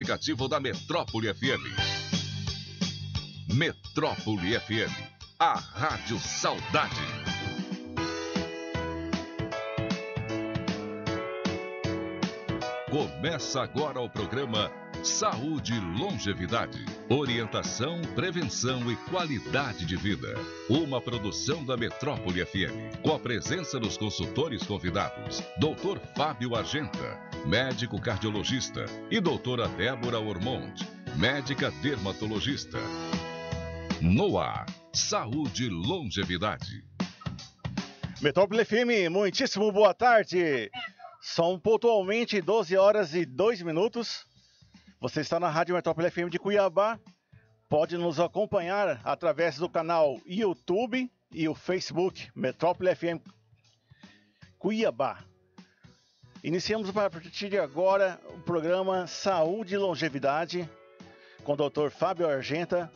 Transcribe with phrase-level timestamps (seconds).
[0.00, 1.74] aplicativo da Metrópole FM.
[3.52, 4.92] Metrópole FM,
[5.40, 6.94] a Rádio Saudade.
[12.88, 14.70] Começa agora o programa
[15.02, 16.84] Saúde e Longevidade.
[17.08, 20.34] Orientação, prevenção e qualidade de vida.
[20.68, 23.00] Uma produção da Metrópole FM.
[23.02, 25.98] Com a presença dos consultores convidados: Dr.
[26.16, 30.86] Fábio Argenta, médico cardiologista, e doutora Débora Ormond,
[31.16, 32.78] médica dermatologista.
[34.02, 36.84] No ar, Saúde e Longevidade.
[38.20, 40.70] Metrópole FM, muitíssimo boa tarde.
[41.20, 44.26] São pontualmente 12 horas e 2 minutos.
[45.00, 46.98] Você está na Rádio Metrópole FM de Cuiabá.
[47.68, 53.20] Pode nos acompanhar através do canal YouTube e o Facebook Metrópole FM
[54.58, 55.22] Cuiabá.
[56.42, 60.68] Iniciamos a partir de agora o programa Saúde e Longevidade
[61.44, 61.90] com o Dr.
[61.90, 62.90] Fábio Argenta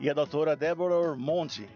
[0.00, 1.68] e a doutora Débora Ormonde.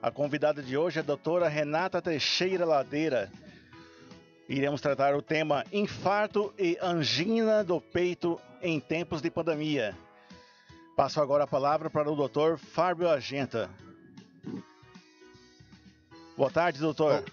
[0.00, 3.30] A convidada de hoje é a doutora Renata Teixeira Ladeira.
[4.48, 9.96] Iremos tratar o tema infarto e angina do peito em tempos de pandemia.
[10.96, 13.70] Passo agora a palavra para o doutor Fábio Argenta.
[16.36, 17.24] Boa tarde, doutor.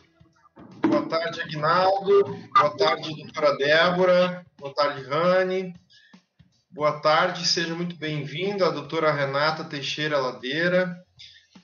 [0.81, 2.23] Boa tarde, Aguinaldo.
[2.53, 4.45] Boa tarde, doutora Débora.
[4.57, 5.73] Boa tarde, Rani.
[6.71, 10.95] Boa tarde, seja muito bem-vindo a doutora Renata Teixeira Ladeira.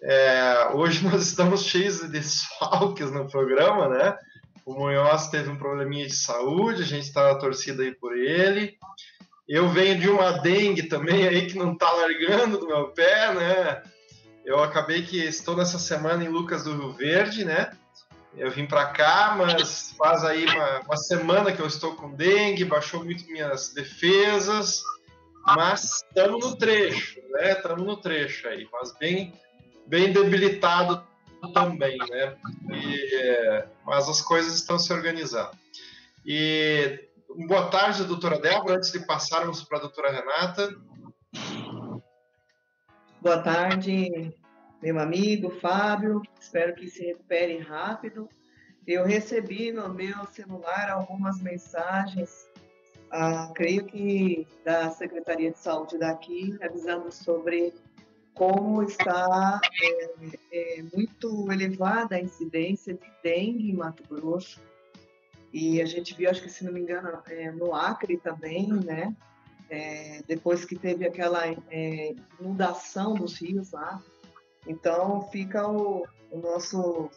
[0.02, 4.18] É, hoje nós estamos cheios de desfalques no programa, né?
[4.66, 8.78] O Munhoz teve um probleminha de saúde, a gente está torcida aí por ele.
[9.48, 13.84] Eu venho de uma dengue também aí que não está largando do meu pé, né?
[14.46, 17.72] Eu acabei que estou nessa semana em Lucas do Rio Verde, né?
[18.36, 22.66] Eu vim para cá, mas faz aí uma, uma, semana que eu estou com dengue,
[22.66, 24.82] baixou muito minhas defesas,
[25.46, 27.52] mas estamos no trecho, né?
[27.52, 29.34] Estamos no trecho aí, mas bem,
[29.86, 31.06] bem debilitado
[31.54, 32.36] também, né?
[32.72, 35.52] E, mas as coisas estão se organizando.
[36.26, 37.08] E
[37.48, 40.76] boa tarde, doutora Débora, antes de passarmos para a doutora Renata.
[43.22, 44.34] Boa tarde,
[44.82, 48.30] meu amigo Fábio, espero que se recupere rápido.
[48.86, 52.48] Eu recebi no meu celular algumas mensagens,
[53.10, 57.74] ah, creio que da Secretaria de Saúde daqui, avisando sobre
[58.34, 64.60] como está é, é, muito elevada a incidência de dengue em Mato Grosso.
[65.54, 69.16] E a gente viu, acho que se não me engano, é, no Acre também, né?
[69.70, 74.02] É, depois que teve aquela é, inundação dos rios lá.
[74.68, 77.12] Então fica o, o nosso,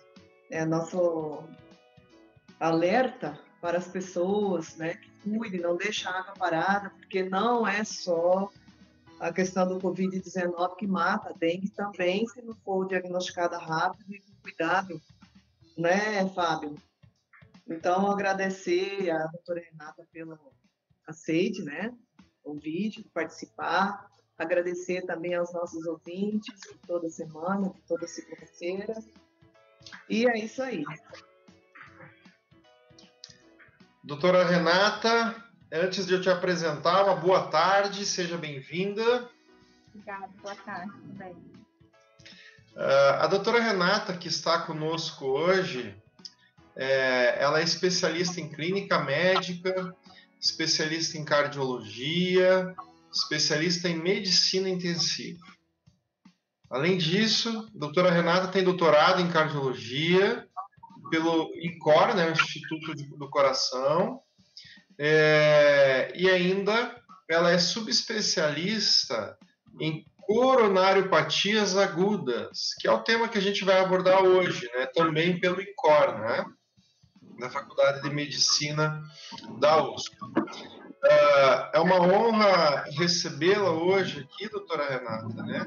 [0.51, 1.45] é, nosso
[2.61, 4.95] alerta para as pessoas, né?
[4.95, 8.51] Que cuidem, não deixem a água parada, porque não é só
[9.19, 14.21] a questão do Covid-19 que mata, a dengue também, se não for diagnosticada rápido e
[14.21, 15.01] com cuidado,
[15.77, 16.77] né, Fábio?
[17.69, 20.39] Então, agradecer a doutora Renata pelo
[21.07, 21.93] aceite, né,
[22.43, 24.07] convite, participar,
[24.39, 28.95] agradecer também aos nossos ouvintes de toda semana, de toda segunda-feira,
[30.09, 30.85] e é isso aí.
[34.05, 39.29] Doutora Renata, Antes de eu te apresentar, uma boa tarde, seja bem-vinda.
[39.89, 41.33] Obrigada, boa tarde, tudo bem.
[42.73, 46.01] Uh, a doutora Renata, que está conosco hoje,
[46.77, 49.95] é, ela é especialista em clínica médica,
[50.41, 52.75] especialista em cardiologia,
[53.13, 55.41] especialista em medicina intensiva.
[56.71, 60.47] Além disso, a doutora Renata tem doutorado em cardiologia
[61.11, 64.21] pelo INCOR, né, Instituto do Coração,
[64.99, 69.37] é, e ainda ela é subespecialista
[69.81, 74.87] em coronariopatias agudas, que é o tema que a gente vai abordar hoje, né?
[74.87, 76.45] Também pelo ICOR, né?
[77.39, 79.03] Da Faculdade de Medicina
[79.59, 80.17] da USP.
[80.25, 85.67] Uh, é uma honra recebê-la hoje aqui, doutora Renata, né?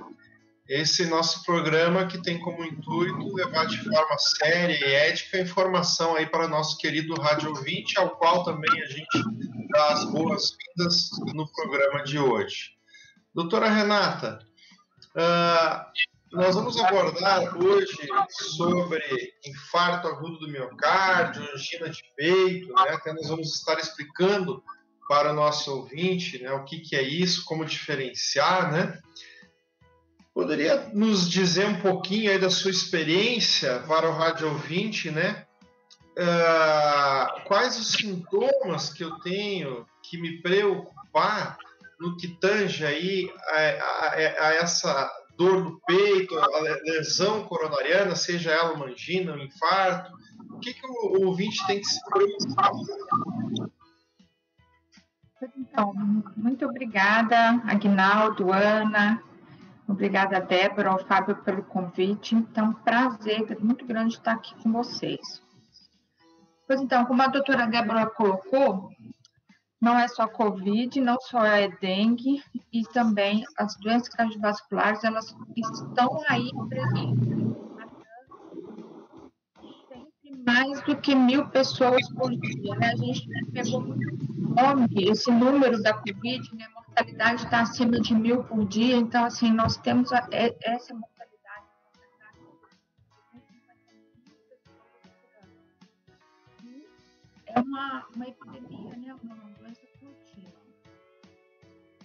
[0.69, 6.27] esse nosso programa que tem como intuito levar de forma séria e ética informação aí
[6.27, 9.23] para nosso querido rádio ouvinte, ao qual também a gente
[9.71, 12.75] dá as boas-vindas no programa de hoje.
[13.33, 14.45] Doutora Renata,
[15.15, 15.85] uh,
[16.31, 22.89] nós vamos abordar hoje sobre infarto agudo do miocárdio, angina de peito, né?
[22.89, 24.63] Até nós vamos estar explicando
[25.07, 28.99] para o nosso ouvinte né, o que, que é isso, como diferenciar, né?
[30.33, 35.45] Poderia nos dizer um pouquinho aí da sua experiência para o rádio ouvinte, né?
[36.11, 41.57] Uh, quais os sintomas que eu tenho que me preocupar
[41.99, 48.51] no que tange aí a, a, a essa dor no peito, a lesão coronariana, seja
[48.51, 50.11] ela uma angina, um infarto?
[50.51, 52.71] O que, que o, ouvinte tem que se preocupar?
[55.55, 55.93] Então,
[56.35, 59.23] muito obrigada, Agnaldo, Ana,
[59.87, 62.35] obrigada, Débora, ao Fábio pelo convite.
[62.35, 65.41] Então, prazer muito grande estar aqui com vocês.
[66.67, 68.91] Pois então, como a doutora Débora colocou,
[69.81, 76.21] não é só Covid, não só é dengue, e também as doenças cardiovasculares, elas estão
[76.27, 77.29] aí presentes.
[79.89, 82.91] Sempre mais do que mil pessoas por dia, né?
[82.91, 86.65] A gente pegou nome, esse número da Covid, né?
[86.65, 91.19] A mortalidade está acima de mil por dia, então, assim, nós temos é, essa mortalidade.
[97.47, 99.15] É uma, uma epidemia, né?
[99.23, 99.49] Uma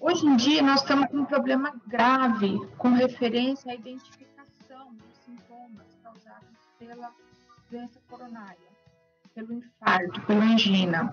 [0.06, 5.86] Hoje em dia, nós estamos com um problema grave com referência à identificação dos sintomas
[6.02, 7.10] causados pela
[7.70, 8.68] doença coronária,
[9.34, 11.10] pelo infarto, pela angina.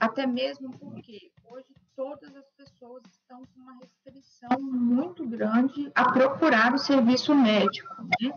[0.00, 6.74] Até mesmo porque hoje todas as pessoas estão com uma restrição muito grande a procurar
[6.74, 8.32] o serviço médico, né?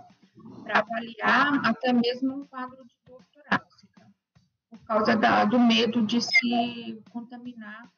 [0.61, 4.05] Para avaliar até mesmo um quadro de dor torácica,
[4.69, 7.89] por causa da, do medo de se contaminar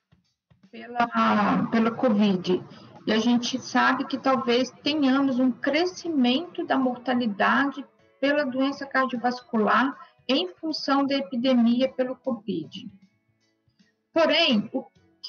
[0.71, 2.63] pela, pela Covid.
[3.05, 7.85] E a gente sabe que talvez tenhamos um crescimento da mortalidade
[8.19, 9.95] pela doença cardiovascular
[10.27, 12.91] em função da epidemia pelo Covid.
[14.11, 14.83] Porém, o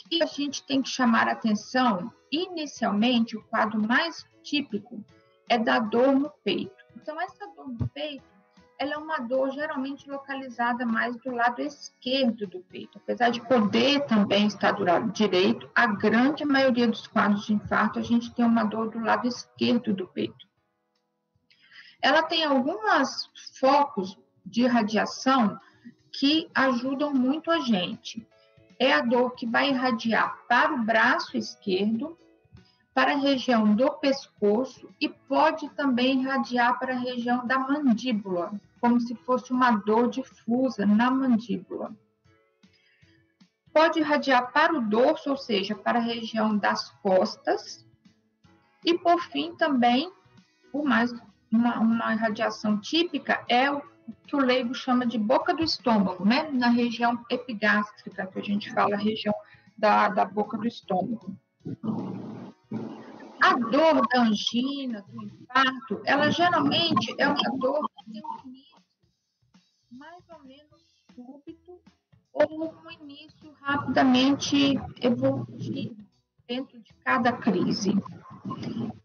[0.08, 5.04] que a gente tem que chamar atenção, inicialmente, o quadro mais típico
[5.48, 6.74] é da dor no peito.
[6.96, 8.37] Então, essa dor no peito
[8.78, 12.98] ela é uma dor geralmente localizada mais do lado esquerdo do peito.
[12.98, 17.98] Apesar de poder também estar do lado direito, a grande maioria dos quadros de infarto
[17.98, 20.46] a gente tem uma dor do lado esquerdo do peito.
[22.00, 23.28] Ela tem alguns
[23.58, 24.16] focos
[24.46, 25.58] de radiação
[26.12, 28.24] que ajudam muito a gente.
[28.78, 32.16] É a dor que vai irradiar para o braço esquerdo,
[32.94, 39.00] para a região do pescoço e pode também irradiar para a região da mandíbula, como
[39.00, 41.94] se fosse uma dor difusa na mandíbula.
[43.72, 47.86] Pode irradiar para o dorso, ou seja, para a região das costas.
[48.84, 50.12] E, por fim, também,
[50.72, 51.12] o mais,
[51.52, 53.82] uma, uma irradiação típica é o
[54.26, 56.50] que o leigo chama de boca do estômago, né?
[56.50, 59.34] na região epigástrica, que a gente fala, a região
[59.76, 61.36] da, da boca do estômago.
[63.40, 68.38] A dor da angina, do infarto, ela geralmente é uma dor que tem um
[70.30, 70.80] ou menos
[71.14, 71.80] súbito
[72.32, 75.96] ou um início rapidamente evolutivo
[76.46, 77.92] dentro de cada crise.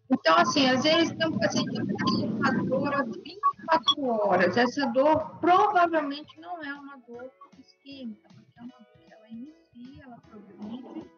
[0.09, 4.55] Então, assim, às vezes tem um paciente que está com dor há 24 horas.
[4.57, 7.29] Essa dor provavelmente não é uma dor
[7.59, 11.09] isquêmica, porque é uma dor que ela inicia, ela progride.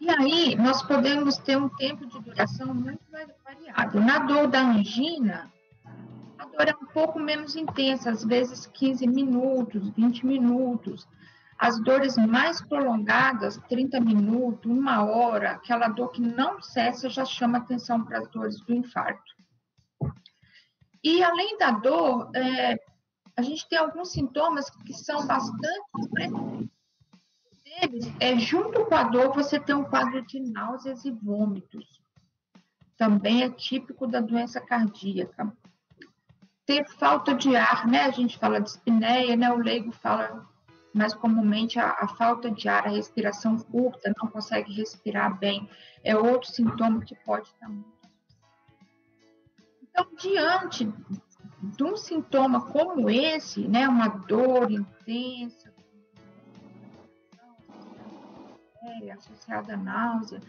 [0.00, 3.00] E aí, nós podemos ter um tempo de duração muito
[3.44, 4.00] variado.
[4.00, 5.50] Na dor da angina,
[6.42, 11.06] a dor é um pouco menos intensa, às vezes 15 minutos, 20 minutos.
[11.56, 17.58] As dores mais prolongadas, 30 minutos, uma hora, aquela dor que não cessa, já chama
[17.58, 19.32] atenção para as dores do infarto.
[21.04, 22.76] E além da dor, é,
[23.36, 26.68] a gente tem alguns sintomas que são bastante frequentes.
[27.64, 32.02] Deles é junto com a dor você tem um quadro de náuseas e vômitos.
[32.96, 35.56] Também é típico da doença cardíaca
[36.66, 38.02] ter falta de ar, né?
[38.02, 39.50] A gente fala de espineia, né?
[39.52, 40.46] O leigo fala
[40.94, 45.68] mais comumente a, a, falta de ar, a respiração curta, não consegue respirar bem,
[46.04, 47.88] é outro sintoma que pode estar muito
[49.82, 50.92] Então, diante
[51.62, 55.72] de um sintoma como esse, né, uma dor intensa,
[59.12, 60.40] associada à náusea,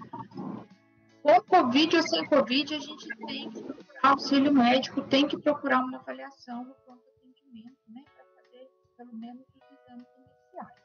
[1.24, 5.80] com Covid ou sem Covid, a gente tem que procurar auxílio médico, tem que procurar
[5.80, 10.84] uma avaliação no pronto atendimento, né, para fazer pelo menos os exames iniciais.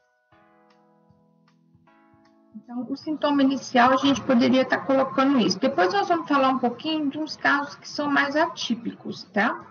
[2.55, 5.59] Então, o sintoma inicial, a gente poderia estar colocando isso.
[5.59, 9.67] Depois nós vamos falar um pouquinho de uns casos que são mais atípicos, tá?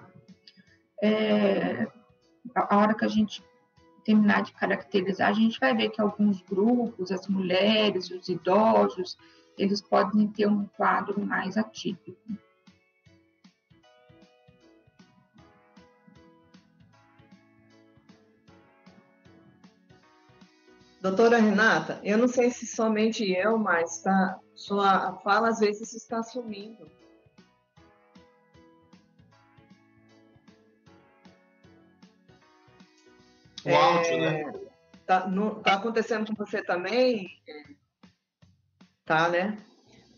[1.02, 1.90] É,
[2.54, 3.42] a hora que a gente
[4.04, 9.16] terminar de caracterizar, a gente vai ver que alguns grupos, as mulheres, os idosos,
[9.58, 12.16] eles podem ter um quadro mais atípico.
[21.00, 26.22] Doutora Renata, eu não sei se somente eu, mas tá, sua fala às vezes está
[26.22, 26.90] sumindo.
[33.64, 34.52] O áudio, né?
[35.06, 37.28] Tá, não, tá acontecendo com você também?
[39.08, 39.56] Tá, né?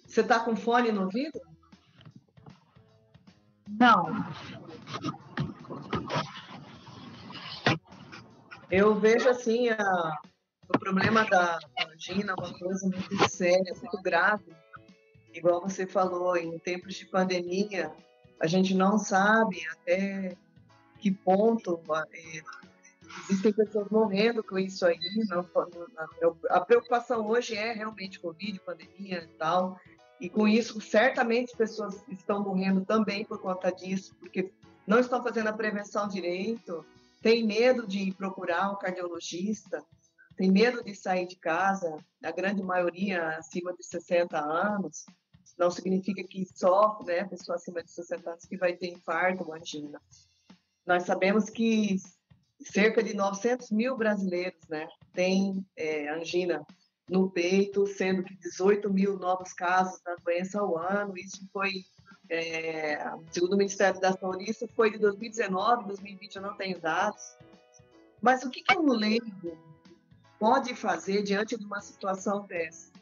[0.04, 1.40] Você tá com fone no ouvido?
[3.68, 4.26] Não.
[8.68, 10.18] Eu vejo assim a,
[10.68, 14.52] o problema da angina, uma coisa muito séria, muito grave.
[15.32, 17.92] Igual você falou, em tempos de pandemia,
[18.40, 20.36] a gente não sabe até
[20.98, 21.80] que ponto
[22.12, 22.42] é,
[23.28, 24.98] existem pessoas morrendo com isso aí.
[25.28, 25.46] Não,
[26.50, 29.78] a preocupação hoje é realmente Covid, pandemia e tal.
[30.20, 34.52] E com isso, certamente pessoas estão morrendo também por conta disso, porque
[34.86, 36.84] não estão fazendo a prevenção direito,
[37.22, 39.82] tem medo de procurar um cardiologista,
[40.36, 45.04] tem medo de sair de casa, a grande maioria acima de 60 anos,
[45.58, 49.54] não significa que só né, pessoa acima de 60 anos que vai ter infarto ou
[49.54, 50.00] angina.
[50.86, 51.96] Nós sabemos que
[52.62, 56.64] cerca de 900 mil brasileiros né, têm é, angina
[57.08, 61.16] no peito, sendo que 18 mil novos casos da doença ao ano.
[61.16, 61.84] Isso foi,
[62.28, 63.02] é,
[63.32, 67.36] segundo o Ministério da Saúde, isso foi de 2019, 2020 eu não tenho dados.
[68.22, 69.58] Mas o que, que um leigo
[70.38, 72.92] pode fazer diante de uma situação dessa?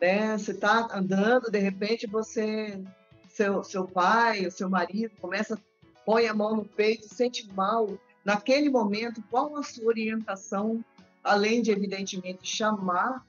[0.00, 0.38] Né?
[0.38, 2.82] Você está andando, de repente você,
[3.28, 5.58] seu, seu pai, o seu marido, começa,
[6.06, 7.86] põe a mão no peito, sente mal,
[8.24, 10.84] naquele momento, qual a sua orientação,
[11.22, 13.24] além de, evidentemente, chamar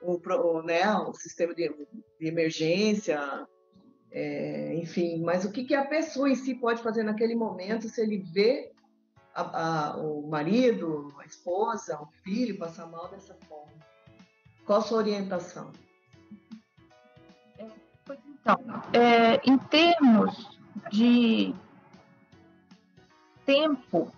[0.00, 1.68] o, né, o sistema de,
[2.18, 3.46] de emergência,
[4.10, 8.00] é, enfim, mas o que, que a pessoa em si pode fazer naquele momento se
[8.00, 8.72] ele vê
[9.34, 13.72] a, a, o marido, a esposa, o filho passar mal dessa forma?
[14.66, 15.70] Qual a sua orientação?
[17.58, 17.66] É,
[18.08, 18.58] então,
[18.92, 20.58] é, em termos
[20.90, 21.54] de
[23.46, 24.12] tempo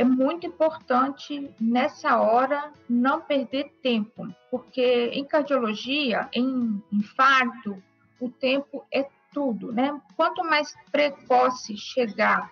[0.00, 7.82] é muito importante nessa hora não perder tempo, porque em cardiologia, em infarto,
[8.18, 10.00] o tempo é tudo, né?
[10.16, 12.50] Quanto mais precoce chegar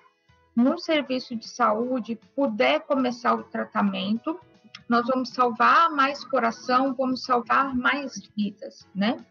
[0.55, 4.39] no serviço de saúde, puder começar o tratamento,
[4.87, 9.25] nós vamos salvar mais coração, vamos salvar mais vidas, né?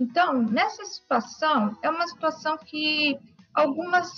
[0.00, 3.16] Então, nessa situação, é uma situação que
[3.54, 4.10] algumas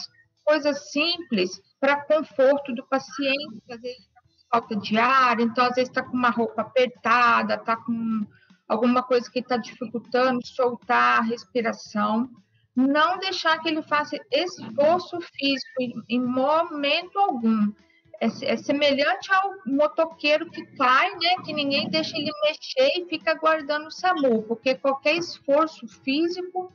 [0.42, 5.91] coisas simples para conforto do paciente, às vezes tá falta de ar, então às vezes
[5.91, 8.26] está com uma roupa apertada, está com
[8.67, 12.31] alguma coisa que está dificultando soltar a respiração.
[12.75, 17.71] Não deixar que ele faça esforço físico em, em momento algum.
[18.19, 21.37] É, é, semelhante ao motoqueiro que cai, né?
[21.45, 26.73] Que ninguém deixa ele mexer e fica guardando o SAMU, porque qualquer esforço físico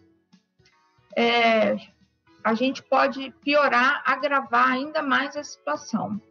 [1.16, 1.78] é,
[2.44, 6.22] a gente pode piorar, agravar ainda mais a situação.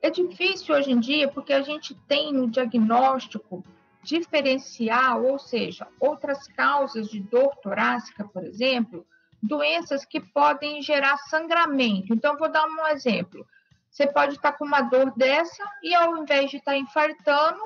[0.00, 3.64] É difícil hoje em dia porque a gente tem no diagnóstico
[4.02, 9.06] diferencial, ou seja, outras causas de dor torácica, por exemplo,
[9.42, 12.14] doenças que podem gerar sangramento.
[12.14, 13.46] Então, vou dar um exemplo.
[13.90, 17.60] Você pode estar com uma dor dessa e, ao invés de estar infartando,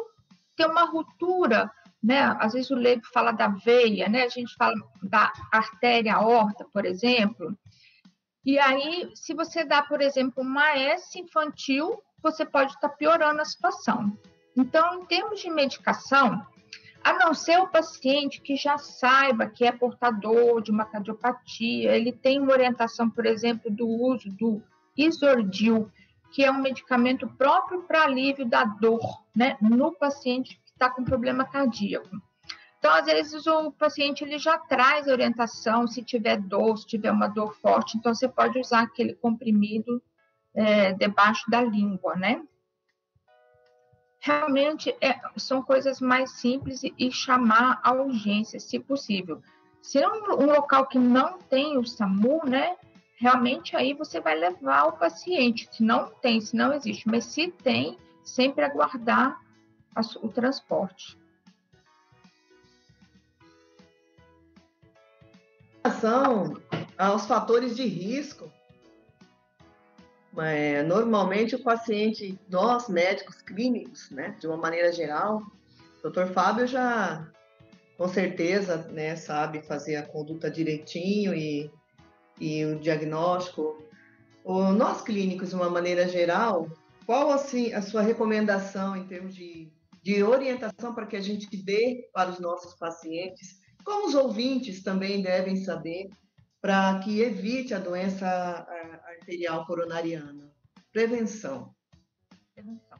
[0.56, 1.70] ter uma ruptura
[2.02, 2.36] né?
[2.40, 4.24] Às vezes o leigo fala da veia, né?
[4.24, 7.56] A gente fala da artéria aorta, por exemplo.
[8.44, 13.44] E aí, se você dá, por exemplo, uma S infantil, você pode estar piorando a
[13.44, 14.18] situação.
[14.56, 16.44] Então, em termos de medicação,
[17.04, 22.12] a não ser o paciente que já saiba que é portador de uma cardiopatia, ele
[22.12, 24.62] tem uma orientação, por exemplo, do uso do
[24.96, 25.90] isordil,
[26.32, 31.44] que é um medicamento próprio para alívio da dor, né, no paciente está com problema
[31.44, 32.10] cardíaco.
[32.78, 37.28] Então, às vezes, o paciente ele já traz orientação se tiver dor, se tiver uma
[37.28, 40.02] dor forte, então você pode usar aquele comprimido
[40.52, 42.42] é, debaixo da língua, né?
[44.18, 49.40] Realmente é, são coisas mais simples e, e, chamar a urgência, se possível.
[49.80, 52.76] Se é um, um local que não tem o SAMU, né?
[53.16, 55.68] Realmente aí você vai levar o paciente.
[55.72, 59.40] Se não tem, se não existe, mas se tem, sempre aguardar
[60.20, 61.18] o transporte.
[65.84, 66.60] Em relação
[66.96, 68.50] aos fatores de risco,
[70.38, 75.42] é, normalmente o paciente, nós médicos clínicos, né, de uma maneira geral,
[75.98, 77.28] o doutor Fábio já
[77.96, 81.70] com certeza né, sabe fazer a conduta direitinho e,
[82.40, 83.80] e o diagnóstico.
[84.44, 86.68] O, nós clínicos, de uma maneira geral,
[87.06, 89.70] qual assim a sua recomendação em termos de,
[90.02, 95.22] de orientação para que a gente dê para os nossos pacientes, como os ouvintes também
[95.22, 96.08] devem saber,
[96.60, 98.26] para que evite a doença
[99.06, 100.52] arterial coronariana?
[100.92, 101.74] Prevenção.
[102.54, 102.98] Prevenção.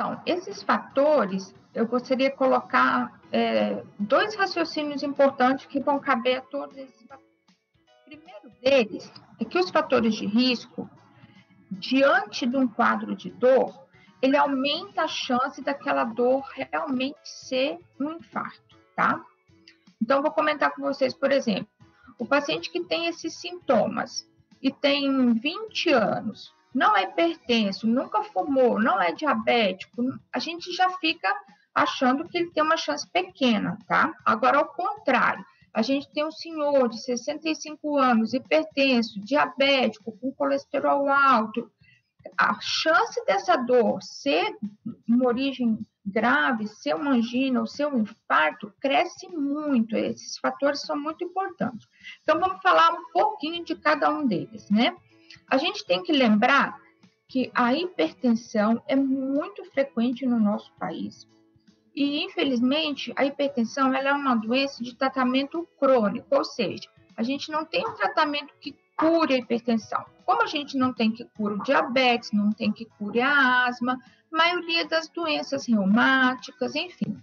[0.00, 6.40] Então, esses fatores, eu gostaria de colocar é, dois raciocínios importantes que vão caber a
[6.40, 7.28] todos esses fatores.
[8.00, 10.88] O primeiro deles é que os fatores de risco,
[11.70, 13.89] diante de um quadro de dor,
[14.22, 19.24] ele aumenta a chance daquela dor realmente ser um infarto, tá?
[20.00, 21.68] Então, vou comentar com vocês, por exemplo,
[22.18, 24.28] o paciente que tem esses sintomas
[24.62, 30.90] e tem 20 anos, não é hipertenso, nunca fumou, não é diabético, a gente já
[30.98, 31.34] fica
[31.74, 34.12] achando que ele tem uma chance pequena, tá?
[34.24, 41.08] Agora, ao contrário, a gente tem um senhor de 65 anos, hipertenso, diabético, com colesterol
[41.08, 41.70] alto,
[42.36, 44.56] a chance dessa dor ser
[45.08, 49.96] uma origem grave, ser uma angina ou ser um infarto, cresce muito.
[49.96, 51.86] Esses fatores são muito importantes.
[52.22, 54.96] Então, vamos falar um pouquinho de cada um deles, né?
[55.48, 56.76] A gente tem que lembrar
[57.28, 61.28] que a hipertensão é muito frequente no nosso país.
[61.94, 67.50] E, infelizmente, a hipertensão ela é uma doença de tratamento crônico, ou seja, a gente
[67.50, 70.04] não tem um tratamento que cure a hipertensão.
[70.24, 73.98] Como a gente não tem que cure o diabetes, não tem que cure a asma,
[74.30, 77.18] maioria das doenças reumáticas, enfim.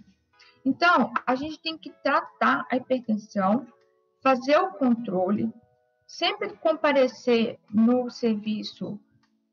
[0.64, 3.66] Então, a gente tem que tratar a hipertensão,
[4.20, 5.50] fazer o controle,
[6.06, 9.00] sempre comparecer no serviço,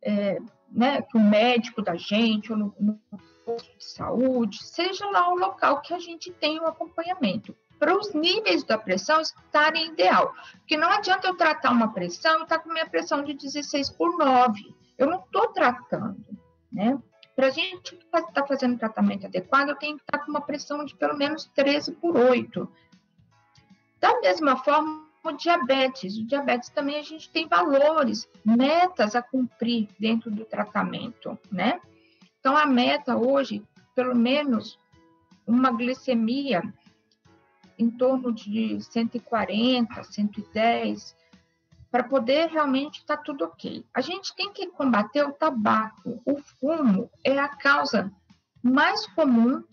[0.01, 0.39] é,
[0.69, 2.99] né, que o médico da gente, ou no, no
[3.45, 7.55] posto de saúde, seja lá o local que a gente tem o acompanhamento,
[7.85, 10.33] para os níveis da pressão estarem ideal.
[10.53, 13.91] Porque não adianta eu tratar uma pressão e estar tá com minha pressão de 16
[13.91, 14.75] por 9.
[14.97, 16.25] Eu não estou tratando,
[16.71, 16.97] né?
[17.35, 20.41] Para a gente estar tá fazendo tratamento adequado, eu tenho que estar tá com uma
[20.41, 22.67] pressão de pelo menos 13 por 8.
[23.99, 26.17] Da mesma forma, o diabetes.
[26.17, 31.79] O diabetes também a gente tem valores, metas a cumprir dentro do tratamento, né?
[32.39, 34.79] Então, a meta hoje, pelo menos
[35.45, 36.63] uma glicemia
[37.77, 41.15] em torno de 140, 110,
[41.91, 43.85] para poder realmente estar tá tudo ok.
[43.93, 46.21] A gente tem que combater o tabaco.
[46.25, 48.11] O fumo é a causa
[48.61, 49.63] mais comum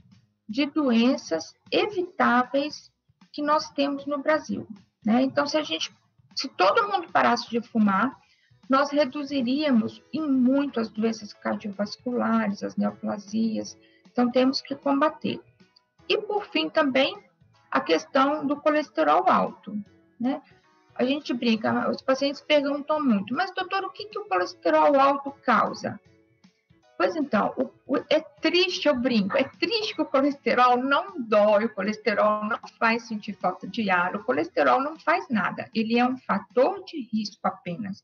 [0.48, 2.92] de doenças evitáveis
[3.32, 4.68] que nós temos no Brasil.
[5.04, 5.22] Né?
[5.22, 5.92] Então, se a gente,
[6.36, 8.16] se todo mundo parasse de fumar,
[8.68, 13.76] nós reduziríamos em muito as doenças cardiovasculares, as neoplasias.
[14.10, 15.40] Então, temos que combater.
[16.08, 17.16] E, por fim, também
[17.72, 19.82] a questão do colesterol alto.
[20.20, 20.42] Né?
[20.94, 25.32] A gente brinca, os pacientes perguntam muito, mas doutor, o que, que o colesterol alto
[25.44, 25.98] causa?
[26.98, 31.64] Pois então, o, o, é triste, eu brinco, é triste que o colesterol não dói,
[31.64, 36.06] o colesterol não faz sentir falta de ar, o colesterol não faz nada, ele é
[36.06, 38.02] um fator de risco apenas.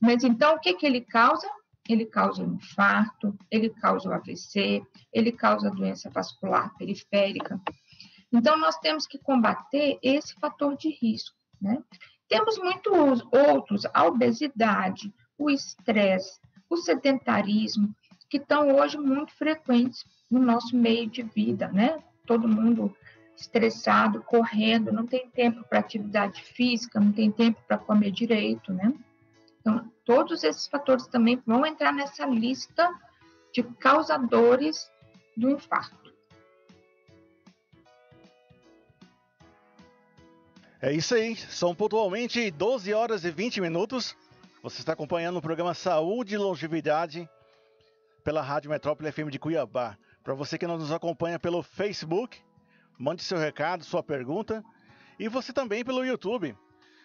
[0.00, 1.46] Mas então, o que, que ele causa?
[1.88, 7.60] Ele causa um infarto, ele causa o AVC, ele causa doença vascular periférica.
[8.32, 11.82] Então, nós temos que combater esse fator de risco, né?
[12.28, 16.38] Temos muitos outros, a obesidade, o estresse,
[16.68, 17.92] o sedentarismo,
[18.28, 22.02] que estão hoje muito frequentes no nosso meio de vida, né?
[22.24, 22.96] Todo mundo
[23.36, 28.94] estressado, correndo, não tem tempo para atividade física, não tem tempo para comer direito, né?
[29.60, 32.88] Então, todos esses fatores também vão entrar nessa lista
[33.52, 34.88] de causadores
[35.36, 36.09] do infarto.
[40.82, 44.16] É isso aí, são pontualmente 12 horas e 20 minutos.
[44.62, 47.28] Você está acompanhando o programa Saúde e Longevidade
[48.24, 49.98] pela Rádio Metrópole FM de Cuiabá.
[50.24, 52.38] Para você que não nos acompanha pelo Facebook,
[52.98, 54.64] mande seu recado, sua pergunta.
[55.18, 56.56] E você também pelo YouTube.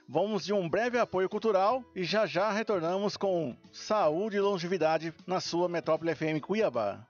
[0.08, 5.42] Vamos de um breve apoio cultural e já já retornamos com Saúde e Longevidade na
[5.42, 7.06] sua Metrópole FM Cuiabá.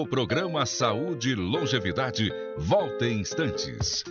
[0.00, 4.04] O programa Saúde e Longevidade volta em instantes.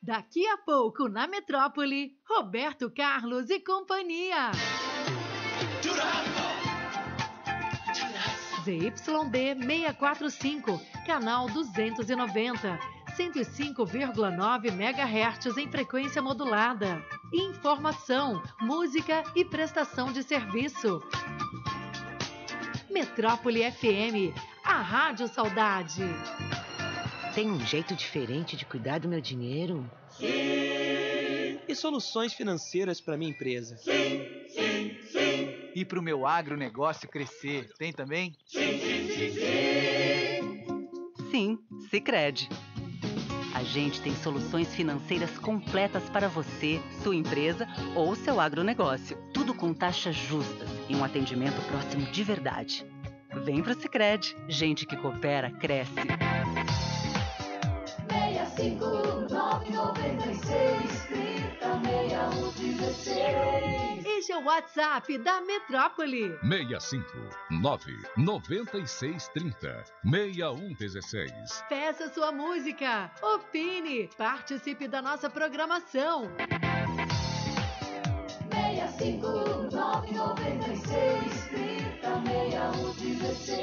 [0.00, 4.52] Daqui a pouco na Metrópole, Roberto Carlos e companhia.
[8.66, 12.80] ZYD 645, canal 290.
[13.16, 17.00] 105,9 MHz em frequência modulada.
[17.32, 21.00] Informação, música e prestação de serviço.
[22.90, 26.02] Metrópole FM, a Rádio Saudade.
[27.36, 29.88] Tem um jeito diferente de cuidar do meu dinheiro?
[30.08, 31.60] Sim.
[31.68, 33.76] E soluções financeiras para minha empresa?
[33.76, 35.05] Sim, sim, sim.
[35.76, 38.34] E para o meu agronegócio crescer, tem também?
[38.46, 40.66] Sim, sim, sim, sim.
[41.30, 41.58] Sim,
[41.90, 42.48] Sicredi.
[43.54, 49.18] A gente tem soluções financeiras completas para você, sua empresa ou seu agronegócio.
[49.34, 52.82] Tudo com taxas justas e um atendimento próximo de verdade.
[53.44, 54.34] Vem pro Sicredi.
[54.48, 55.92] Gente que coopera cresce.
[62.32, 66.36] 65996 Este é o WhatsApp da Metrópole.
[66.42, 67.06] 65
[67.48, 71.62] 96 30 6116.
[71.68, 76.24] Peça sua música, opine, participe da nossa programação.
[78.50, 83.60] 65996 30 6116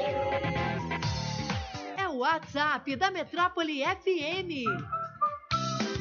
[1.98, 4.64] É o WhatsApp da Metrópole FM.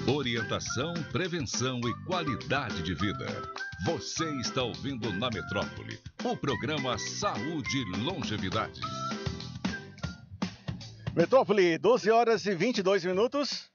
[0.07, 3.25] Orientação, prevenção e qualidade de vida.
[3.81, 8.79] Você está ouvindo na Metrópole o programa Saúde e Longevidade.
[11.13, 13.69] Metrópole, 12 horas e 22 minutos.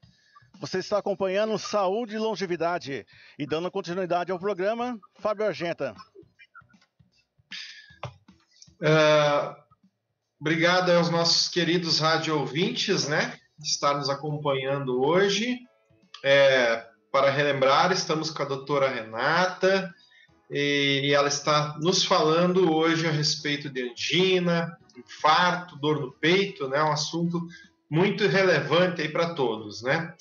[0.61, 3.05] Você está acompanhando Saúde e Longevidade.
[3.39, 5.95] E dando continuidade ao programa, Fábio Argenta.
[8.81, 9.55] Uh,
[10.41, 13.39] obrigado aos nossos queridos rádio ouvintes, né?
[13.59, 15.59] De estar nos acompanhando hoje.
[16.25, 19.93] É, para relembrar, estamos com a doutora Renata
[20.51, 26.83] e ela está nos falando hoje a respeito de angina, infarto, dor no peito, né?
[26.83, 27.47] Um assunto
[27.91, 30.15] muito relevante aí para todos, né?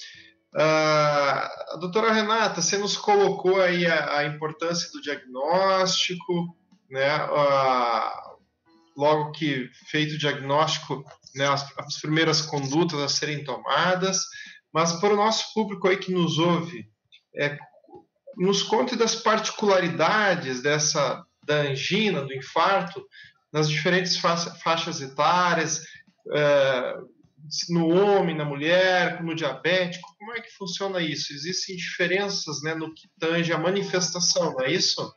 [0.54, 6.58] Uh, a doutora Renata, você nos colocou aí a, a importância do diagnóstico,
[6.89, 7.23] né?
[7.26, 8.38] Uh,
[8.97, 14.26] logo que feito o diagnóstico, né, as, as primeiras condutas a serem tomadas,
[14.78, 16.88] mas para o nosso público aí que nos ouve,
[17.36, 17.58] é,
[18.36, 23.04] nos conte das particularidades dessa da angina, do infarto,
[23.52, 25.84] nas diferentes fa faixas etárias,
[26.32, 26.96] é,
[27.70, 31.34] no homem, na mulher, no diabético, como é que funciona isso?
[31.34, 35.12] Existem diferenças né, no que tange a manifestação, não é isso?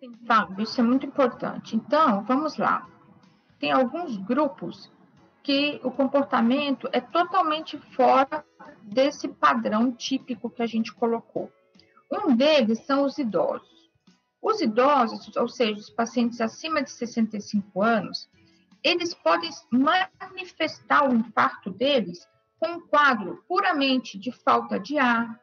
[0.00, 1.76] Sim, Fábio, isso é muito importante.
[1.76, 2.84] Então, vamos lá.
[3.60, 4.90] Tem alguns grupos
[5.42, 8.44] que o comportamento é totalmente fora
[8.82, 11.50] desse padrão típico que a gente colocou.
[12.10, 13.90] Um deles são os idosos.
[14.40, 18.28] Os idosos, ou seja, os pacientes acima de 65 anos,
[18.82, 22.26] eles podem manifestar o infarto deles
[22.58, 25.40] com um quadro puramente de falta de ar,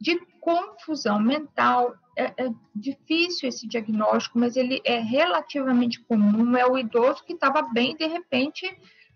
[0.00, 1.94] de confusão mental.
[2.16, 6.56] É, é difícil esse diagnóstico, mas ele é relativamente comum.
[6.56, 8.66] É o idoso que estava bem, de repente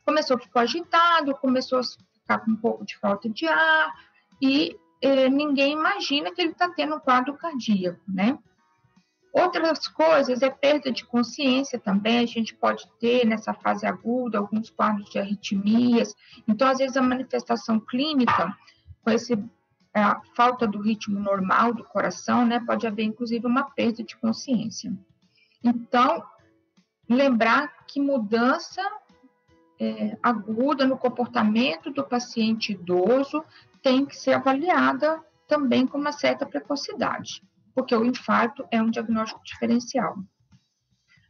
[0.05, 3.93] começou a ficar agitado, começou a ficar com um pouco de falta de ar
[4.41, 8.38] e eh, ninguém imagina que ele está tendo um quadro cardíaco, né?
[9.33, 14.69] Outras coisas é perda de consciência também, a gente pode ter nessa fase aguda alguns
[14.69, 16.15] quadros de arritmias.
[16.47, 18.55] Então, às vezes, a manifestação clínica,
[19.03, 19.33] com esse,
[19.95, 24.93] a falta do ritmo normal do coração, né, pode haver inclusive uma perda de consciência.
[25.65, 26.23] Então,
[27.09, 28.83] lembrar que mudança
[29.83, 33.45] é, aguda no comportamento do paciente idoso
[33.83, 37.42] tem que ser avaliada também com uma certa precocidade
[37.75, 40.16] porque o infarto é um diagnóstico diferencial.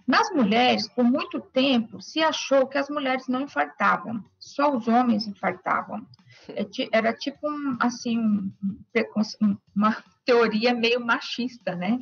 [0.06, 5.26] Nas mulheres, por muito tempo, se achou que as mulheres não infartavam, só os homens
[5.26, 6.06] infartavam.
[6.48, 11.98] É era tipo um, assim, um, uma teoria meio machista, né?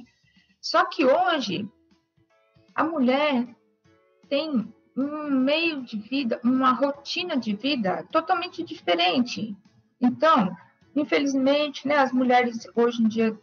[0.61, 1.69] Só que hoje
[2.75, 3.55] a mulher
[4.29, 9.57] tem um meio de vida, uma rotina de vida totalmente diferente.
[10.01, 10.55] Então,
[10.95, 13.39] infelizmente, né, as mulheres hoje em dia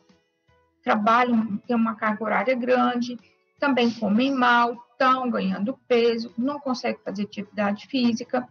[0.84, 3.18] trabalham, têm uma carga horária grande,
[3.60, 8.48] também comem mal, estão ganhando peso, não conseguem fazer atividade física.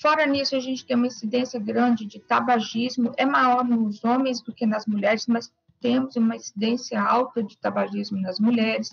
[0.00, 4.52] Fora nisso, a gente tem uma incidência grande de tabagismo, é maior nos homens do
[4.52, 8.90] que nas mulheres, mas temos uma incidência alta de tabagismo nas mulheres.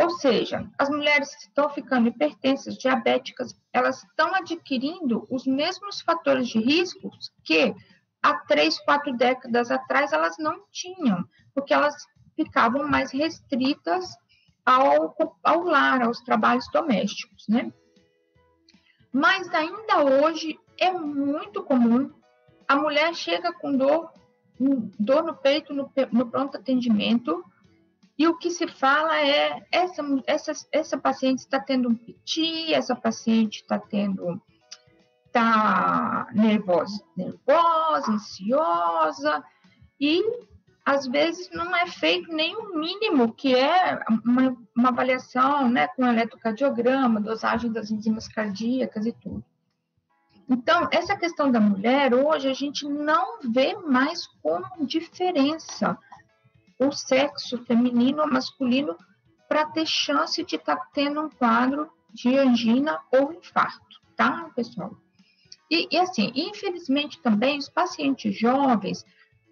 [0.00, 6.60] Ou seja, as mulheres estão ficando hipertensas, diabéticas, elas estão adquirindo os mesmos fatores de
[6.60, 7.74] riscos que
[8.22, 11.94] há três, quatro décadas atrás elas não tinham, porque elas
[12.36, 14.06] ficavam mais restritas
[14.64, 17.72] ao, ao lar, aos trabalhos domésticos, né?
[19.12, 22.12] Mas ainda hoje é muito comum
[22.68, 24.12] a mulher chega com dor,
[25.00, 27.42] dor no peito, no, no pronto atendimento,
[28.18, 32.96] e o que se fala é essa, essa, essa paciente está tendo um piti, essa
[32.96, 34.42] paciente está tendo
[35.26, 39.44] está nervosa, nervosa, ansiosa
[40.00, 40.24] e
[40.84, 46.06] às vezes não é feito nem o mínimo, que é uma, uma avaliação né, com
[46.06, 49.44] eletrocardiograma, dosagem das enzimas cardíacas e tudo.
[50.48, 55.98] Então, essa questão da mulher, hoje, a gente não vê mais como diferença
[56.78, 58.96] o sexo feminino ou masculino
[59.48, 64.96] para ter chance de estar tá tendo um quadro de angina ou infarto, tá, pessoal?
[65.70, 69.04] E, e assim, infelizmente também, os pacientes jovens,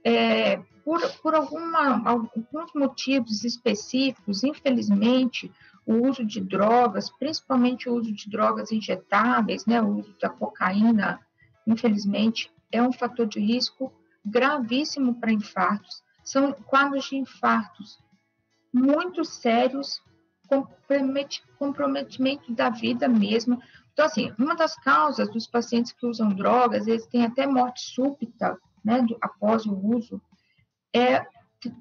[0.04, 5.50] é, por, por alguma, alguns motivos específicos, infelizmente,
[5.84, 11.20] o uso de drogas, principalmente o uso de drogas injetáveis, né, o uso da cocaína,
[11.66, 13.92] infelizmente, é um fator de risco
[14.24, 16.02] gravíssimo para infartos.
[16.26, 17.98] São quadros de infartos
[18.72, 20.02] muito sérios,
[21.58, 23.62] comprometimento da vida mesmo.
[23.92, 28.58] Então, assim, uma das causas dos pacientes que usam drogas, eles têm até morte súbita,
[28.84, 30.20] né, após o uso,
[30.94, 31.24] é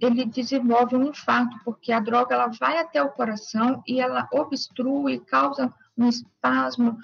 [0.02, 5.20] ele desenvolve um infarto, porque a droga ela vai até o coração e ela obstrui,
[5.20, 6.98] causa um espasmo,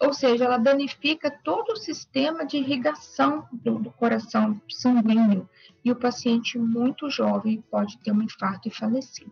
[0.00, 5.48] ou seja, ela danifica todo o sistema de irrigação do, do coração sanguíneo
[5.84, 9.26] e o paciente muito jovem pode ter um infarto e falecer.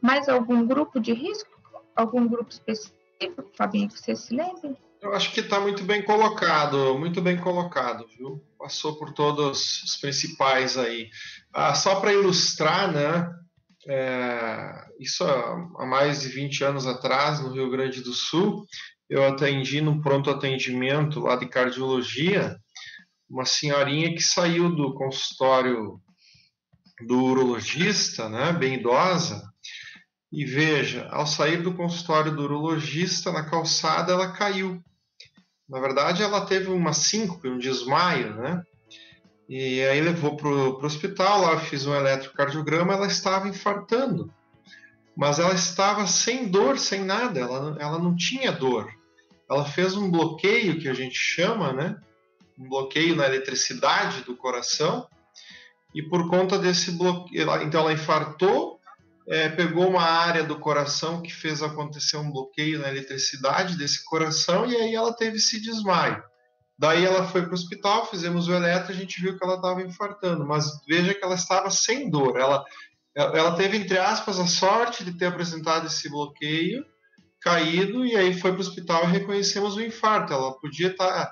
[0.00, 1.50] Mais algum grupo de risco?
[1.94, 4.76] Algum grupo específico, Fabinho, que você se lembre?
[5.00, 8.42] Eu acho que está muito bem colocado, muito bem colocado, viu?
[8.58, 11.10] Passou por todos os principais aí.
[11.52, 13.28] Ah, só para ilustrar, né?
[13.88, 18.66] É, isso há mais de 20 anos atrás, no Rio Grande do Sul,
[19.08, 22.56] eu atendi num pronto atendimento lá de cardiologia,
[23.28, 26.00] uma senhorinha que saiu do consultório
[27.06, 29.42] do urologista, né, bem idosa,
[30.32, 34.82] e veja, ao sair do consultório do urologista, na calçada, ela caiu.
[35.68, 38.62] Na verdade, ela teve uma síncope, um desmaio, né?
[39.50, 44.32] E aí levou para o hospital, lá fiz um eletrocardiograma, ela estava infartando.
[45.16, 48.88] Mas ela estava sem dor, sem nada, ela, ela não tinha dor.
[49.50, 52.00] Ela fez um bloqueio, que a gente chama, né?
[52.56, 55.08] Um bloqueio na eletricidade do coração.
[55.92, 58.78] E por conta desse bloqueio, então ela infartou,
[59.28, 64.64] é, pegou uma área do coração que fez acontecer um bloqueio na eletricidade desse coração
[64.64, 66.29] e aí ela teve esse desmaio.
[66.80, 69.82] Daí ela foi para o hospital, fizemos o eletro, a gente viu que ela estava
[69.82, 72.38] infartando, mas veja que ela estava sem dor.
[72.38, 72.64] Ela,
[73.14, 76.82] ela teve, entre aspas, a sorte de ter apresentado esse bloqueio,
[77.38, 80.32] caído, e aí foi para o hospital e reconhecemos o infarto.
[80.32, 81.30] Ela podia tá,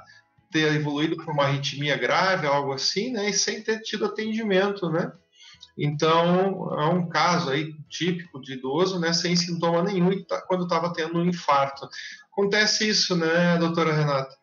[0.53, 5.11] ter evoluído para uma arritmia grave, algo assim, né, e sem ter tido atendimento, né?
[5.79, 10.93] Então, é um caso aí típico de idoso, né, sem sintoma nenhum, tá, quando estava
[10.93, 11.89] tendo um infarto.
[12.31, 14.37] Acontece isso, né, doutora Renata?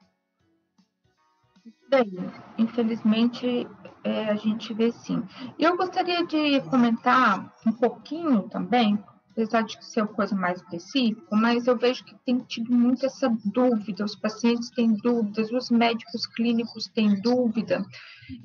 [1.89, 2.11] Bem,
[2.57, 3.67] infelizmente
[4.03, 5.23] é, a gente vê sim.
[5.57, 9.03] Eu gostaria de comentar um pouquinho também
[9.35, 13.29] apesar de ser uma coisa mais específica, mas eu vejo que tem tido muito essa
[13.43, 17.85] dúvida, os pacientes têm dúvidas, os médicos clínicos têm dúvida.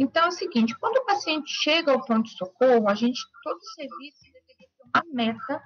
[0.00, 4.68] Então é o seguinte, quando o paciente chega ao pronto-socorro, a gente, todo serviço deveria
[4.76, 5.62] ter uma meta,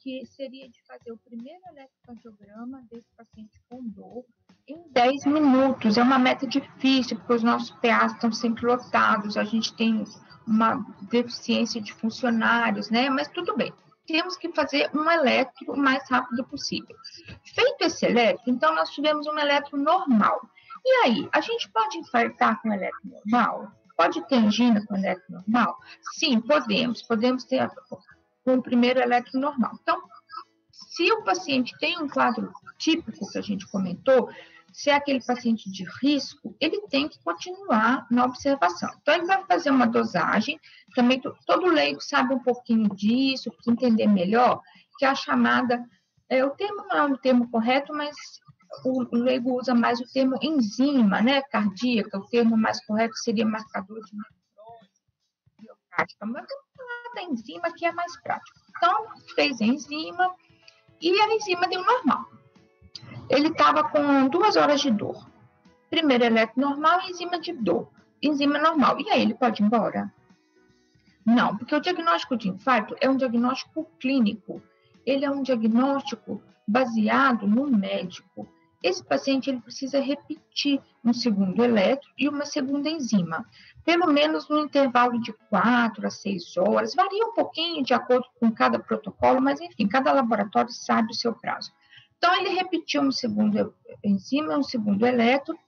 [0.00, 4.24] que seria de fazer o primeiro eletrocardiograma desse paciente com dor
[4.70, 5.98] em 10 minutos.
[5.98, 10.04] É uma meta difícil, porque os nossos PAs estão sempre lotados, a gente tem
[10.46, 13.10] uma deficiência de funcionários, né?
[13.10, 13.72] Mas tudo bem
[14.10, 16.96] temos que fazer um eletro o mais rápido possível.
[17.44, 20.40] Feito esse eletro, então nós tivemos um eletro normal.
[20.84, 23.70] E aí, a gente pode infartar com eletro normal?
[23.96, 25.76] Pode ter angina com eletro normal?
[26.14, 27.02] Sim, podemos.
[27.02, 27.70] Podemos ter
[28.44, 29.72] com o primeiro eletro normal.
[29.80, 30.00] Então,
[30.72, 34.30] se o paciente tem um quadro típico que a gente comentou,
[34.72, 38.90] se é aquele paciente de risco, ele tem que continuar na observação.
[39.00, 40.58] Então, ele vai fazer uma dosagem,
[40.94, 44.60] também todo leigo sabe um pouquinho disso, para entender melhor,
[44.98, 45.84] que é a chamada,
[46.28, 48.14] é, o termo não é um termo correto, mas
[48.84, 53.46] o, o leigo usa mais o termo enzima, né, cardíaca, o termo mais correto seria
[53.46, 54.12] marcador de
[55.60, 56.46] biocática, mas
[57.14, 58.58] da enzima que é mais prático.
[58.76, 60.34] Então, fez a enzima
[61.00, 62.39] e a enzima deu normal
[63.28, 65.28] ele estava com duas horas de dor.
[65.88, 67.88] Primeiro eletro normal e enzima de dor.
[68.22, 69.00] Enzima normal.
[69.00, 70.12] E aí ele pode ir embora?
[71.24, 74.62] Não, porque o diagnóstico de infarto é um diagnóstico clínico.
[75.06, 78.48] Ele é um diagnóstico baseado no médico.
[78.82, 83.44] Esse paciente ele precisa repetir um segundo eletro e uma segunda enzima,
[83.84, 88.50] pelo menos no intervalo de 4 a 6 horas, varia um pouquinho de acordo com
[88.50, 91.72] cada protocolo, mas enfim, cada laboratório sabe o seu prazo.
[92.22, 95.58] Então, ele repetiu um segundo enzima, um segundo eletro,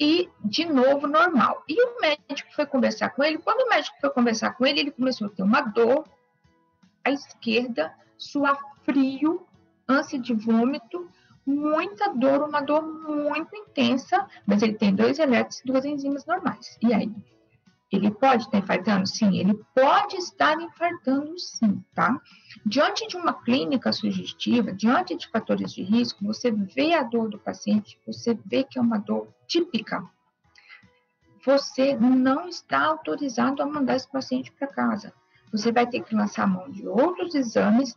[0.00, 1.62] e de novo normal.
[1.68, 3.36] E o médico foi conversar com ele.
[3.36, 6.08] Quando o médico foi conversar com ele, ele começou a ter uma dor
[7.04, 9.46] à esquerda, suar frio,
[9.86, 11.06] ânsia de vômito,
[11.44, 16.78] muita dor, uma dor muito intensa, mas ele tem dois elétrons e duas enzimas normais.
[16.80, 17.12] E aí?
[17.92, 19.06] Ele pode estar infartando?
[19.06, 22.20] Sim, ele pode estar infartando sim, tá?
[22.66, 27.38] Diante de uma clínica sugestiva, diante de fatores de risco, você vê a dor do
[27.38, 30.02] paciente, você vê que é uma dor típica.
[31.44, 35.12] Você não está autorizado a mandar esse paciente para casa.
[35.52, 37.94] Você vai ter que lançar mão de outros exames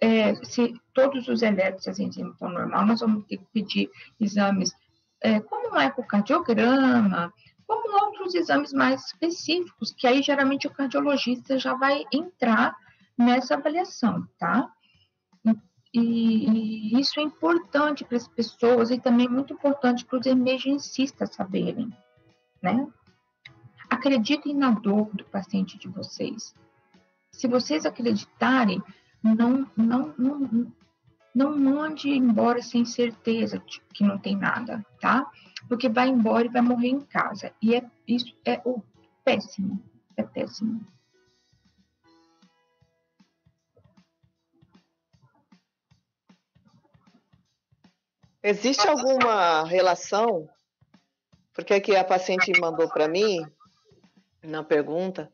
[0.00, 4.72] é, se todos os elétrons assim, estão normal, nós vamos ter que pedir exames
[5.20, 7.32] é, como um ecocardiograma,
[7.70, 12.76] como outros exames mais específicos, que aí geralmente o cardiologista já vai entrar
[13.16, 14.68] nessa avaliação, tá?
[15.94, 21.32] E, e isso é importante para as pessoas e também muito importante para os emergencistas
[21.32, 21.92] saberem,
[22.60, 22.88] né?
[23.88, 26.52] Acreditem na dor do paciente de vocês.
[27.30, 28.82] Se vocês acreditarem,
[29.22, 30.72] não, não, não,
[31.34, 33.62] não mande embora sem certeza
[33.94, 35.30] que não tem nada, tá?
[35.68, 37.52] Porque vai embora e vai morrer em casa.
[37.62, 38.82] E é, isso é o
[39.24, 39.82] péssimo,
[40.16, 40.84] é péssimo.
[48.42, 50.48] Existe alguma relação?
[51.52, 53.44] Porque aqui a paciente mandou para mim,
[54.42, 55.30] na pergunta,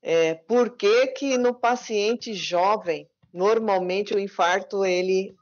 [0.00, 5.34] é, por que, que no paciente jovem, normalmente o infarto ele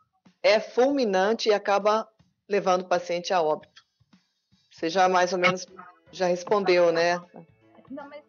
[0.42, 2.08] é fulminante e acaba
[2.48, 3.84] levando o paciente a óbito?
[4.70, 5.66] Você já mais ou menos
[6.12, 7.18] já respondeu, né?
[7.90, 8.22] Não, mas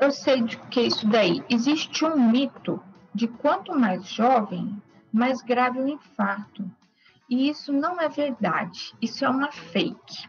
[0.00, 1.44] eu sei de que isso daí.
[1.48, 2.82] Existe um mito
[3.14, 4.80] de quanto mais jovem,
[5.12, 6.68] mais grave o infarto.
[7.28, 8.94] E isso não é verdade.
[9.00, 10.28] Isso é uma fake.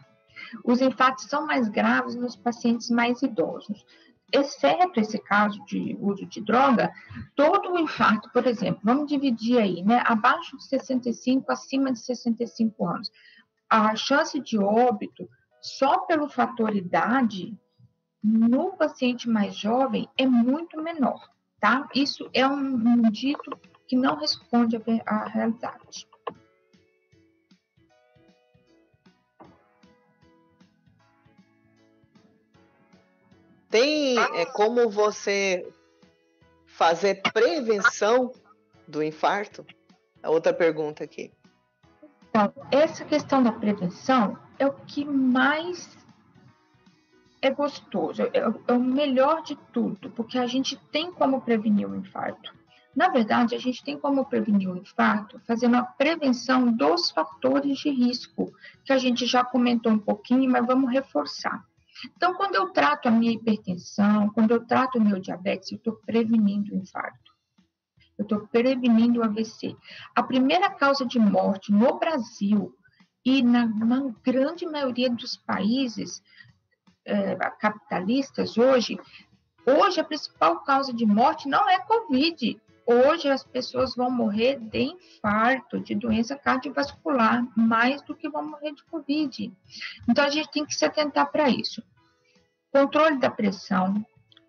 [0.64, 3.84] Os infartos são mais graves nos pacientes mais idosos
[4.32, 6.92] exceto esse caso de uso de droga,
[7.34, 12.86] todo o infarto, por exemplo, vamos dividir aí, né, abaixo de 65, acima de 65
[12.86, 13.10] anos,
[13.68, 15.28] a chance de óbito
[15.60, 17.56] só pelo fator idade
[18.22, 21.28] no paciente mais jovem é muito menor,
[21.60, 21.88] tá?
[21.94, 26.06] Isso é um, um dito que não responde à realidade.
[33.70, 35.70] Tem é, como você
[36.66, 38.32] fazer prevenção
[38.86, 39.64] do infarto?
[40.22, 41.32] A outra pergunta aqui.
[42.28, 45.96] Então, essa questão da prevenção é o que mais
[47.40, 51.94] é gostoso, é, é o melhor de tudo, porque a gente tem como prevenir o
[51.94, 52.52] infarto.
[52.96, 57.90] Na verdade, a gente tem como prevenir o infarto fazendo a prevenção dos fatores de
[57.90, 58.52] risco,
[58.84, 61.64] que a gente já comentou um pouquinho, mas vamos reforçar.
[62.04, 65.94] Então, quando eu trato a minha hipertensão, quando eu trato o meu diabetes, eu estou
[65.94, 67.32] prevenindo o infarto.
[68.16, 69.76] Eu estou prevenindo o AVC.
[70.14, 72.74] A primeira causa de morte no Brasil
[73.24, 76.22] e na, na grande maioria dos países
[77.04, 78.98] é, capitalistas hoje,
[79.66, 82.60] hoje a principal causa de morte não é Covid.
[82.90, 88.72] Hoje as pessoas vão morrer de infarto, de doença cardiovascular, mais do que vão morrer
[88.72, 89.52] de Covid.
[90.08, 91.82] Então a gente tem que se atentar para isso.
[92.72, 94.02] Controle da pressão,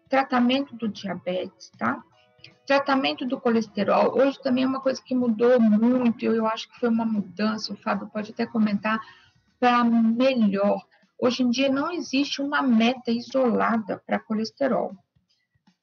[0.08, 2.02] tratamento do diabetes, tá?
[2.66, 4.18] Tratamento do colesterol.
[4.18, 7.76] Hoje também é uma coisa que mudou muito, eu acho que foi uma mudança, o
[7.76, 9.02] Fábio pode até comentar,
[9.60, 10.82] para melhor.
[11.20, 14.96] Hoje em dia não existe uma meta isolada para colesterol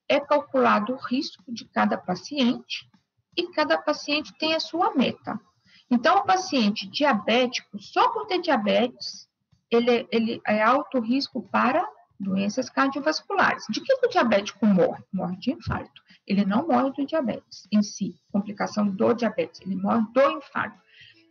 [0.09, 2.88] é calculado o risco de cada paciente
[3.37, 5.38] e cada paciente tem a sua meta.
[5.90, 9.29] Então, o paciente diabético, só por ter diabetes,
[9.71, 11.87] ele, ele é alto risco para
[12.19, 13.65] doenças cardiovasculares.
[13.71, 15.04] De que o diabético morre?
[15.13, 16.02] Morre de infarto.
[16.27, 20.77] Ele não morre do diabetes em si, complicação do diabetes, ele morre do infarto.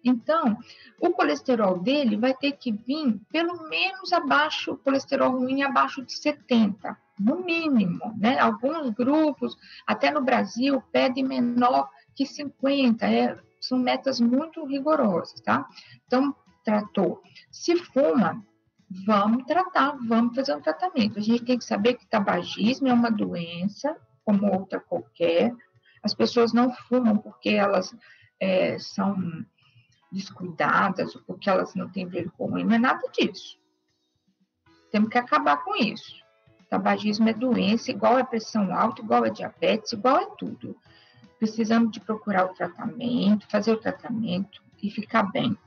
[0.06, 0.56] Então,
[1.02, 6.14] o colesterol dele vai ter que vir pelo menos abaixo, o colesterol ruim abaixo de
[6.14, 8.38] 70 no mínimo, né?
[8.40, 15.68] Alguns grupos, até no Brasil, pedem menor que 50, é, são metas muito rigorosas, tá?
[16.06, 17.22] Então, tratou.
[17.52, 18.46] Se fuma,
[19.06, 21.18] vamos tratar, vamos fazer um tratamento.
[21.18, 25.52] A gente tem que saber que tabagismo é uma doença, como outra qualquer.
[26.04, 27.96] As pessoas não fumam porque elas
[28.40, 29.16] é, são
[30.16, 33.60] descuidadas ou porque elas não têm vergonha, não é nada disso.
[34.92, 36.16] Temos que acabar com isso.
[36.70, 40.76] Tabagismo é doença, igual a pressão alta, igual a diabetes, igual a tudo.
[41.38, 45.58] Precisamos de procurar o tratamento, fazer o tratamento e ficar bem.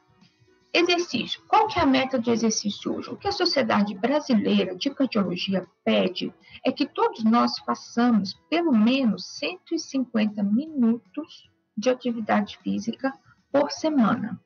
[0.73, 1.43] Exercício.
[1.47, 3.11] Qual que é a meta de exercício hoje?
[3.11, 6.33] O que a Sociedade Brasileira de Cardiologia pede
[6.65, 13.13] é que todos nós façamos pelo menos 150 minutos de atividade física
[13.53, 14.41] por semana.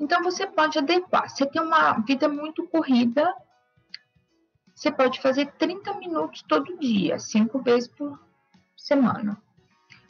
[0.00, 1.28] Então, você pode adequar.
[1.28, 3.34] Você tem uma vida muito corrida,
[4.78, 8.16] você pode fazer 30 minutos todo dia, cinco vezes por
[8.76, 9.36] semana.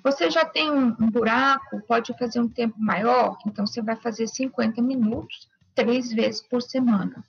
[0.04, 4.80] Você já tem um, buraco, pode fazer um tempo maior, então você vai fazer 50
[4.82, 7.24] minutos três vezes por semana.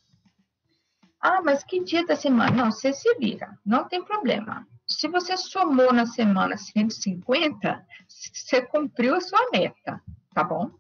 [1.22, 2.51] Ah, mas que dia da semana?
[2.51, 4.67] Não, você se vira, não tem problema.
[4.86, 10.01] Se você somou na semana 150, você cumpriu a sua meta,
[10.34, 10.72] tá bom?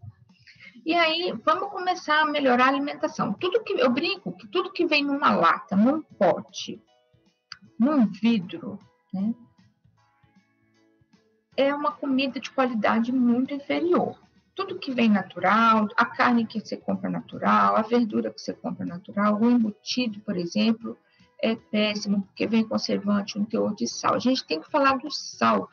[0.85, 3.33] E aí, vamos começar a melhorar a alimentação.
[3.33, 6.81] Tudo que eu brinco que tudo que vem numa lata, num pote,
[7.77, 8.79] num vidro,
[9.13, 9.33] né,
[11.55, 14.17] é uma comida de qualidade muito inferior
[14.59, 18.85] tudo que vem natural, a carne que você compra natural, a verdura que você compra
[18.85, 20.97] natural, o embutido, por exemplo,
[21.41, 24.15] é péssimo porque vem conservante, um teor de sal.
[24.15, 25.69] A gente tem que falar do sal.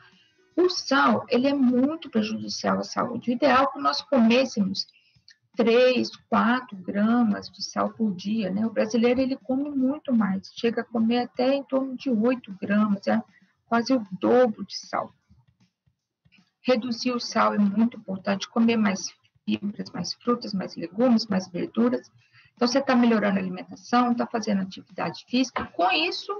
[0.55, 3.29] O sal, ele é muito prejudicial à saúde.
[3.29, 4.87] O ideal é que nós comêssemos
[5.57, 8.65] 3, 4 gramas de sal por dia, né?
[8.65, 13.07] O brasileiro, ele come muito mais, chega a comer até em torno de 8 gramas,
[13.07, 13.21] é
[13.65, 15.11] quase o dobro de sal.
[16.61, 19.11] Reduzir o sal é muito importante, comer mais
[19.43, 22.07] fibras, mais frutas, mais legumes, mais verduras.
[22.53, 25.65] Então, você está melhorando a alimentação, está fazendo atividade física.
[25.65, 26.31] Com isso,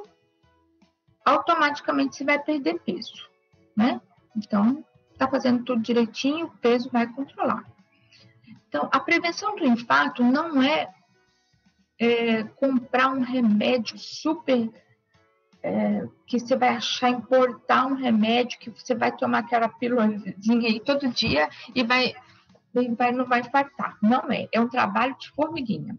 [1.25, 3.27] automaticamente você vai perder peso,
[3.75, 3.99] né?
[4.35, 7.65] Então, está fazendo tudo direitinho, o peso vai controlar.
[8.67, 10.89] Então, a prevenção do infarto não é,
[11.99, 14.69] é comprar um remédio super
[15.63, 20.79] é, que você vai achar importar um remédio que você vai tomar aquela pílulazinha aí
[20.79, 22.13] todo dia e vai,
[22.97, 23.97] vai não vai infartar.
[24.01, 25.97] Não é, é um trabalho de formiguinha.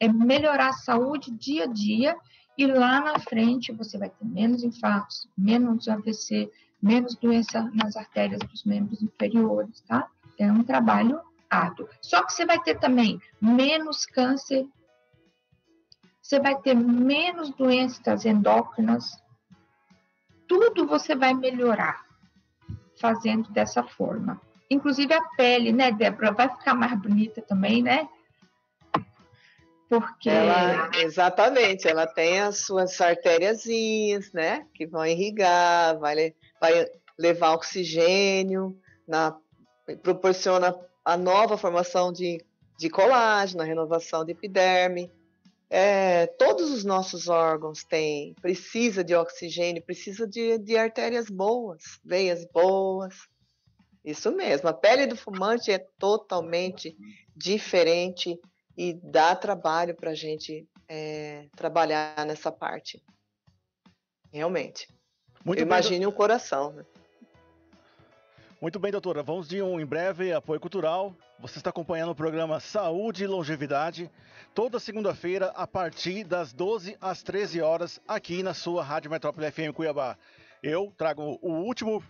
[0.00, 2.16] É melhorar a saúde dia a dia
[2.56, 6.50] e lá na frente você vai ter menos infartos, menos AVC,
[6.82, 10.08] menos doença nas artérias dos membros inferiores, tá?
[10.38, 11.20] É um trabalho
[12.02, 14.66] Só que você vai ter também menos câncer
[16.28, 19.18] você vai ter menos doenças endócrinas.
[20.46, 22.04] Tudo você vai melhorar
[23.00, 24.38] fazendo dessa forma.
[24.70, 26.32] Inclusive a pele, né, Débora?
[26.32, 28.06] Vai ficar mais bonita também, né?
[29.88, 30.28] Porque.
[30.28, 34.66] Ela, exatamente, ela tem as suas artériazinhas, né?
[34.74, 36.86] Que vão irrigar, vai, vai
[37.18, 39.34] levar oxigênio, na,
[40.02, 40.78] proporciona
[41.08, 42.44] a nova formação de,
[42.78, 45.10] de colágeno, a renovação de epiderme.
[45.70, 52.44] É, todos os nossos órgãos têm, precisa de oxigênio, precisa de, de artérias boas, veias
[52.52, 53.14] boas.
[54.04, 56.94] Isso mesmo, a pele do fumante é totalmente
[57.34, 58.38] diferente
[58.76, 63.02] e dá trabalho para a gente é, trabalhar nessa parte.
[64.30, 64.86] Realmente.
[65.42, 66.74] Muito Imagine o coração.
[66.74, 66.84] Né?
[68.60, 69.22] Muito bem, doutora.
[69.22, 71.14] Vamos de um em breve apoio cultural.
[71.38, 74.10] Você está acompanhando o programa Saúde e Longevidade
[74.52, 79.72] toda segunda-feira a partir das 12 às 13 horas aqui na sua Rádio Metrópole FM
[79.72, 80.18] Cuiabá.
[80.60, 82.02] Eu trago o último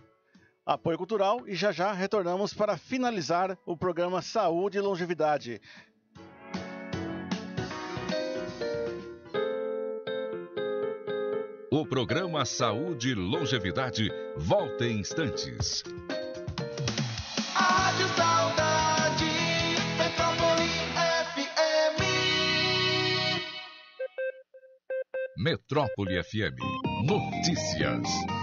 [0.65, 5.61] apoio cultural e já já retornamos para finalizar o programa Saúde e Longevidade.
[11.71, 15.83] O programa Saúde e Longevidade volta em instantes.
[25.39, 26.57] Metrópole FM.
[27.05, 28.38] Notícias.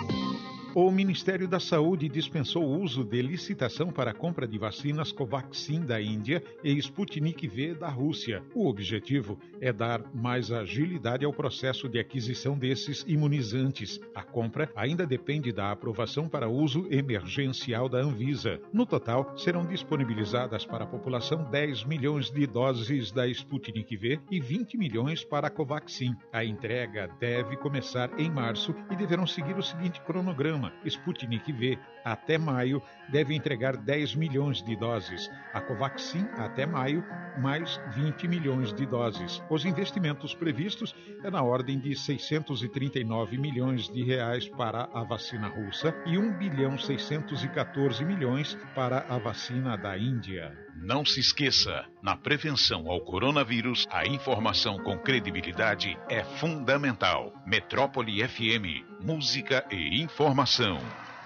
[0.78, 5.80] O Ministério da Saúde dispensou o uso de licitação para a compra de vacinas Covaxin
[5.80, 8.42] da Índia e Sputnik V da Rússia.
[8.54, 13.98] O objetivo é dar mais agilidade ao processo de aquisição desses imunizantes.
[14.14, 18.60] A compra ainda depende da aprovação para uso emergencial da Anvisa.
[18.70, 24.38] No total, serão disponibilizadas para a população 10 milhões de doses da Sputnik V e
[24.38, 26.14] 20 milhões para a Covaxin.
[26.30, 31.78] A entrega deve começar em março e deverão seguir o seguinte cronograma programa Sputnik V
[32.04, 35.30] até maio deve entregar 10 milhões de doses.
[35.52, 37.04] A Covaxin até maio,
[37.38, 39.42] mais 20 milhões de doses.
[39.50, 40.94] Os investimentos previstos
[41.24, 46.78] é na ordem de 639 milhões de reais para a vacina russa e 1 bilhão
[46.78, 50.65] 614 milhões para a vacina da Índia.
[50.78, 57.32] Não se esqueça, na prevenção ao coronavírus, a informação com credibilidade é fundamental.
[57.46, 60.78] Metrópole FM, música e informação.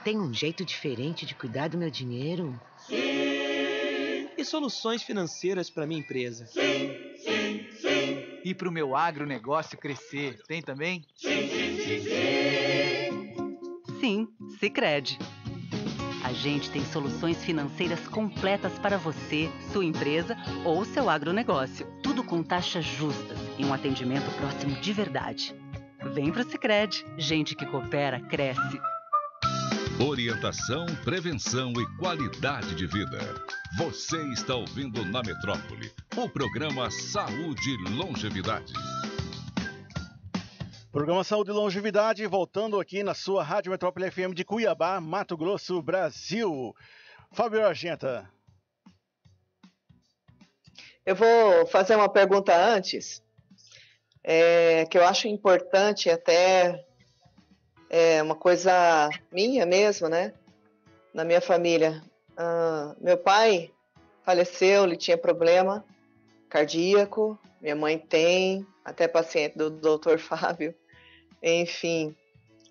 [0.05, 2.59] Tem um jeito diferente de cuidar do meu dinheiro?
[2.79, 4.29] Sim!
[4.39, 6.47] E soluções financeiras para minha empresa?
[6.47, 8.25] Sim, sim, sim.
[8.45, 10.41] E para o meu agronegócio crescer?
[10.47, 11.05] Tem também?
[11.17, 14.01] Sim, sim, sim, sim.
[14.01, 14.29] Sim,
[14.59, 15.19] Sicredi.
[16.23, 21.87] A gente tem soluções financeiras completas para você, sua empresa ou seu agronegócio.
[22.03, 25.55] Tudo com taxas justas e um atendimento próximo de verdade.
[26.15, 27.05] Vem pro Sicredi.
[27.17, 28.81] Gente que coopera cresce.
[29.99, 33.19] Orientação, prevenção e qualidade de vida.
[33.77, 38.73] Você está ouvindo na Metrópole o programa Saúde e Longevidade.
[40.93, 45.81] Programa Saúde e Longevidade, voltando aqui na sua Rádio Metrópole FM de Cuiabá, Mato Grosso,
[45.81, 46.75] Brasil.
[47.31, 48.29] Fábio Argenta.
[51.07, 53.23] Eu vou fazer uma pergunta antes,
[54.25, 56.85] é, que eu acho importante até
[57.89, 60.35] é uma coisa minha mesmo, né?
[61.15, 62.03] Na minha família.
[62.37, 63.71] Ah, meu pai
[64.25, 65.85] faleceu, ele tinha problema
[66.49, 70.19] cardíaco, minha mãe tem, até paciente do Dr.
[70.19, 70.75] Fábio.
[71.43, 72.15] Enfim,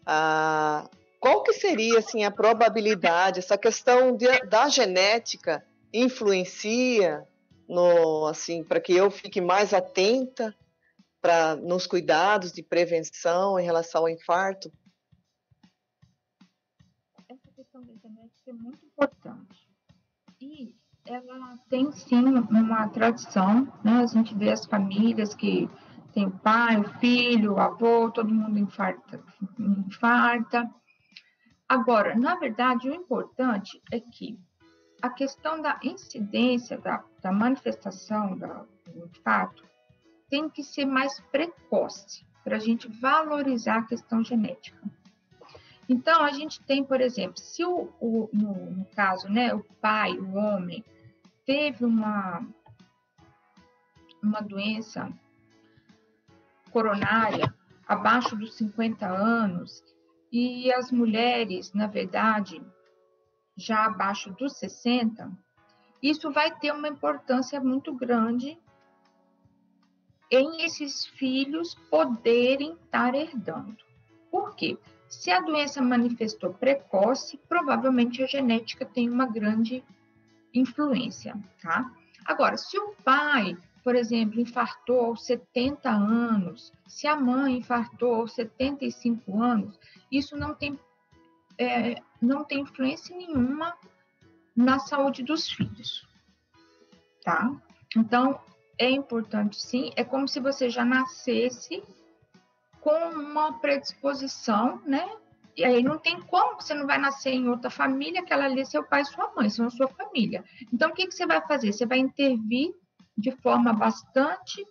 [0.05, 0.89] ah,
[1.19, 3.39] qual que seria assim a probabilidade?
[3.39, 7.27] Essa questão de, da genética influencia
[7.67, 10.55] no assim para que eu fique mais atenta
[11.21, 14.71] para nos cuidados de prevenção em relação ao infarto?
[17.69, 19.69] questão da genética é muito importante.
[20.41, 24.01] E ela tem sim uma tradição, né?
[24.01, 25.69] A gente vê as famílias que
[26.19, 29.23] tem o pai, o filho, o avô, todo mundo infarta.
[29.57, 30.69] infarta.
[31.67, 34.37] Agora, na verdade, o importante é que
[35.01, 39.63] a questão da incidência, da, da manifestação da, do infarto,
[40.29, 44.77] tem que ser mais precoce para a gente valorizar a questão genética.
[45.87, 50.17] Então, a gente tem, por exemplo, se o, o no, no, caso, né, o pai,
[50.17, 50.83] o homem,
[51.45, 52.45] teve uma,
[54.21, 55.09] uma doença
[56.69, 57.53] coronária
[57.87, 59.83] abaixo dos 50 anos
[60.31, 62.61] e as mulheres, na verdade,
[63.57, 65.31] já abaixo dos 60,
[66.01, 68.57] isso vai ter uma importância muito grande
[70.31, 73.77] em esses filhos poderem estar herdando.
[74.31, 74.77] Por quê?
[75.07, 79.83] Se a doença manifestou precoce, provavelmente a genética tem uma grande
[80.53, 81.91] influência, tá?
[82.25, 83.57] Agora, se o pai,
[83.89, 89.79] por exemplo, infartou aos 70 anos, se a mãe infartou aos 75 anos,
[90.11, 90.79] isso não tem,
[91.57, 93.75] é, não tem influência nenhuma
[94.55, 96.07] na saúde dos filhos,
[97.23, 97.51] tá?
[97.97, 98.39] Então,
[98.77, 101.81] é importante sim, é como se você já nascesse
[102.81, 105.09] com uma predisposição, né?
[105.57, 108.65] E aí não tem como, você não vai nascer em outra família, aquela ali é
[108.65, 110.45] seu pai e sua mãe, são sua família.
[110.71, 111.73] Então, o que, que você vai fazer?
[111.73, 112.71] Você vai intervir
[113.19, 114.65] de forma bastante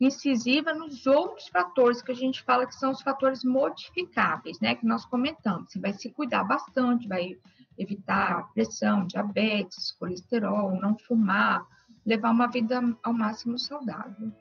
[0.00, 4.76] incisiva nos outros fatores que a gente fala que são os fatores modificáveis, né?
[4.76, 5.72] Que nós comentamos.
[5.72, 7.36] Você vai se cuidar bastante, vai
[7.76, 11.66] evitar pressão, diabetes, colesterol, não fumar,
[12.06, 14.32] levar uma vida ao máximo saudável.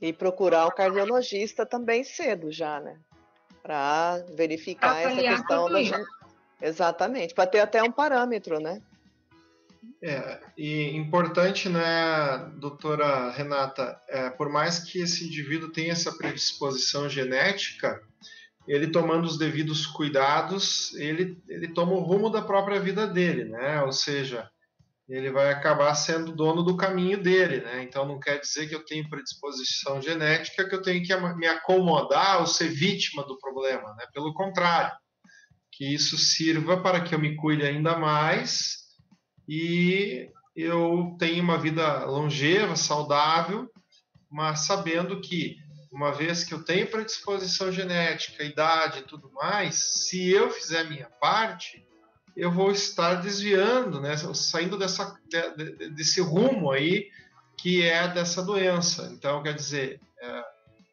[0.00, 2.98] E procurar o cardiologista também cedo já, né?
[3.62, 5.78] Para verificar essa questão da.
[6.60, 8.82] Exatamente, para ter até um parâmetro, né?
[10.02, 17.08] É, e importante, né, doutora Renata, é, por mais que esse indivíduo tenha essa predisposição
[17.08, 18.00] genética,
[18.66, 23.82] ele tomando os devidos cuidados, ele, ele toma o rumo da própria vida dele, né?
[23.82, 24.48] Ou seja,
[25.08, 27.82] ele vai acabar sendo dono do caminho dele, né?
[27.82, 32.40] Então não quer dizer que eu tenho predisposição genética que eu tenho que me acomodar
[32.40, 34.04] ou ser vítima do problema, né?
[34.14, 34.92] Pelo contrário,
[35.72, 38.81] que isso sirva para que eu me cuide ainda mais
[39.48, 43.70] e eu tenha uma vida longeva, saudável,
[44.30, 45.56] mas sabendo que
[45.90, 49.74] uma vez que eu tenho predisposição genética, idade e tudo mais,
[50.08, 51.84] se eu fizer minha parte,
[52.34, 55.14] eu vou estar desviando, né, saindo dessa,
[55.94, 57.10] desse rumo aí
[57.58, 59.10] que é dessa doença.
[59.12, 60.42] Então, quer dizer, é,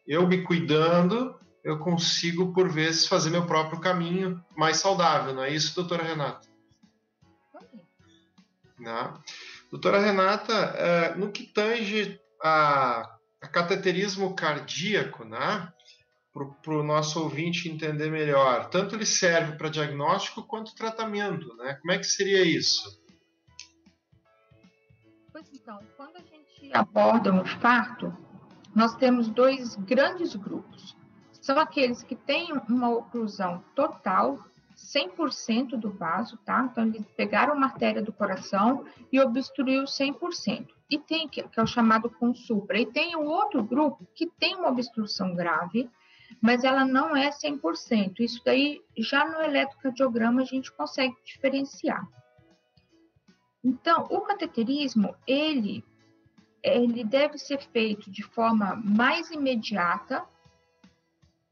[0.05, 1.33] eu me cuidando,
[1.63, 6.48] eu consigo, por vezes, fazer meu próprio caminho mais saudável, não é isso, doutora Renata?
[8.79, 9.13] Né?
[9.69, 15.71] Doutora Renata, é, no que tange a, a cateterismo cardíaco, né?
[16.61, 18.69] para o nosso ouvinte entender melhor.
[18.69, 21.73] Tanto ele serve para diagnóstico quanto tratamento, né?
[21.75, 22.99] Como é que seria isso?
[25.31, 28.15] Pois então, quando a gente aborda um infarto,
[28.75, 30.95] nós temos dois grandes grupos.
[31.41, 34.39] São aqueles que têm uma oclusão total,
[34.85, 36.67] 100% do vaso, tá?
[36.71, 40.67] Então, eles pegaram uma artéria do coração e obstruiu 100%.
[40.89, 42.79] E tem, que é o chamado consupra.
[42.79, 45.89] E tem o outro grupo que tem uma obstrução grave,
[46.41, 48.19] mas ela não é 100%.
[48.19, 52.07] Isso daí, já no eletrocardiograma, a gente consegue diferenciar.
[53.63, 55.83] Então, o cateterismo, ele,
[56.63, 60.25] ele deve ser feito de forma mais imediata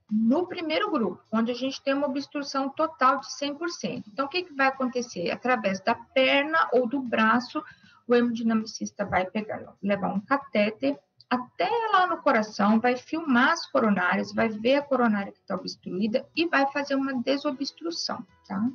[0.09, 4.05] no primeiro grupo, onde a gente tem uma obstrução total de 100%.
[4.07, 5.29] Então, o que, que vai acontecer?
[5.31, 7.61] Através da perna ou do braço,
[8.07, 10.97] o hemodinamicista vai pegar, levar um catéter
[11.29, 16.25] até lá no coração, vai filmar as coronárias, vai ver a coronária que está obstruída
[16.33, 18.65] e vai fazer uma desobstrução, tá?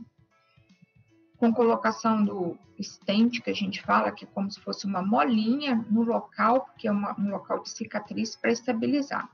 [1.39, 5.85] Com colocação do stent, que a gente fala, que é como se fosse uma molinha
[5.91, 9.28] no local, porque é uma, um local de cicatriz para estabilizar.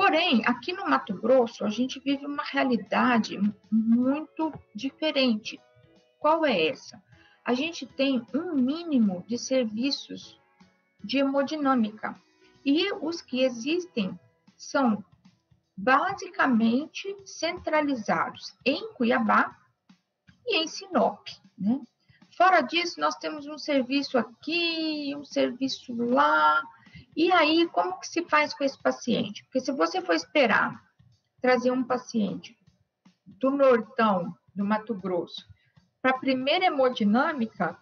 [0.00, 3.38] Porém, aqui no Mato Grosso, a gente vive uma realidade
[3.70, 5.60] muito diferente.
[6.18, 6.98] Qual é essa?
[7.44, 10.40] A gente tem um mínimo de serviços
[11.04, 12.18] de hemodinâmica.
[12.64, 14.18] E os que existem
[14.56, 15.04] são
[15.76, 19.54] basicamente centralizados em Cuiabá
[20.46, 21.28] e em Sinop.
[21.58, 21.78] Né?
[22.38, 26.62] Fora disso, nós temos um serviço aqui, um serviço lá.
[27.16, 29.42] E aí, como que se faz com esse paciente?
[29.44, 30.80] Porque se você for esperar
[31.40, 32.56] trazer um paciente
[33.26, 35.46] do Nortão, do Mato Grosso,
[36.00, 37.78] para a primeira hemodinâmica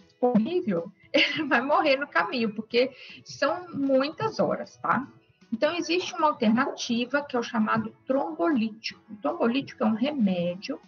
[0.00, 2.94] disponível, ele vai morrer no caminho, porque
[3.24, 5.06] são muitas horas, tá?
[5.52, 9.02] Então, existe uma alternativa que é o chamado trombolítico.
[9.12, 10.80] O trombolítico é um remédio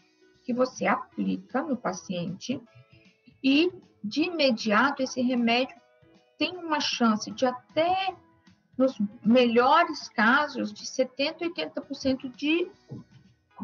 [0.43, 2.61] que você aplica no paciente
[3.43, 3.71] e,
[4.03, 5.77] de imediato, esse remédio
[6.39, 8.15] tem uma chance de até,
[8.77, 12.71] nos melhores casos, de 70% 80% de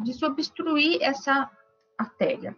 [0.03, 1.49] desobstruir essa
[1.97, 2.55] artéria.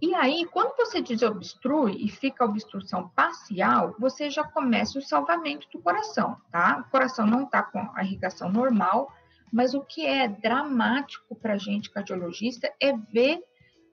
[0.00, 5.66] E aí, quando você desobstrui e fica a obstrução parcial, você já começa o salvamento
[5.72, 6.84] do coração, tá?
[6.86, 9.10] O coração não está com a irrigação normal,
[9.50, 13.42] mas o que é dramático para a gente cardiologista é ver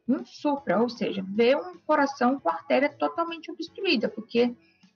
[0.08, 4.54] um supra, ou seja, ver um coração com a artéria totalmente obstruída, porque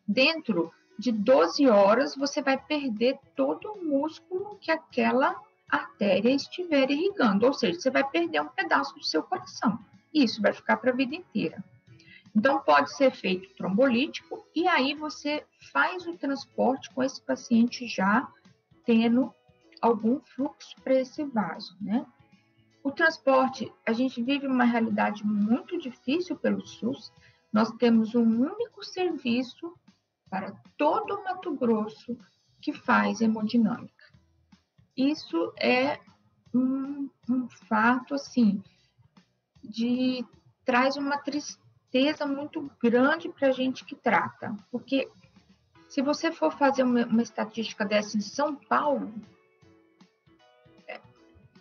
[0.08, 5.36] dentro de 12 horas você vai perder todo o músculo que aquela
[5.70, 9.78] artéria estiver irrigando, ou seja, você vai perder um pedaço do seu coração.
[10.14, 11.64] Isso vai ficar para a vida inteira.
[12.36, 18.28] Então, pode ser feito trombolítico e aí você faz o transporte com esse paciente já
[18.86, 19.34] tendo
[19.82, 22.06] algum fluxo para esse vaso, né?
[22.84, 27.12] O transporte, a gente vive uma realidade muito difícil pelo SUS.
[27.52, 29.74] Nós temos um único serviço
[30.30, 32.18] para todo o Mato Grosso
[32.62, 33.94] que faz hemodinâmica.
[34.96, 36.00] Isso é
[36.54, 38.64] um, um fato, assim,
[39.64, 40.26] de
[40.66, 45.10] traz uma tristeza muito grande para a gente que trata, porque
[45.88, 49.14] se você for fazer uma, uma estatística dessa em São Paulo,
[50.88, 51.00] é,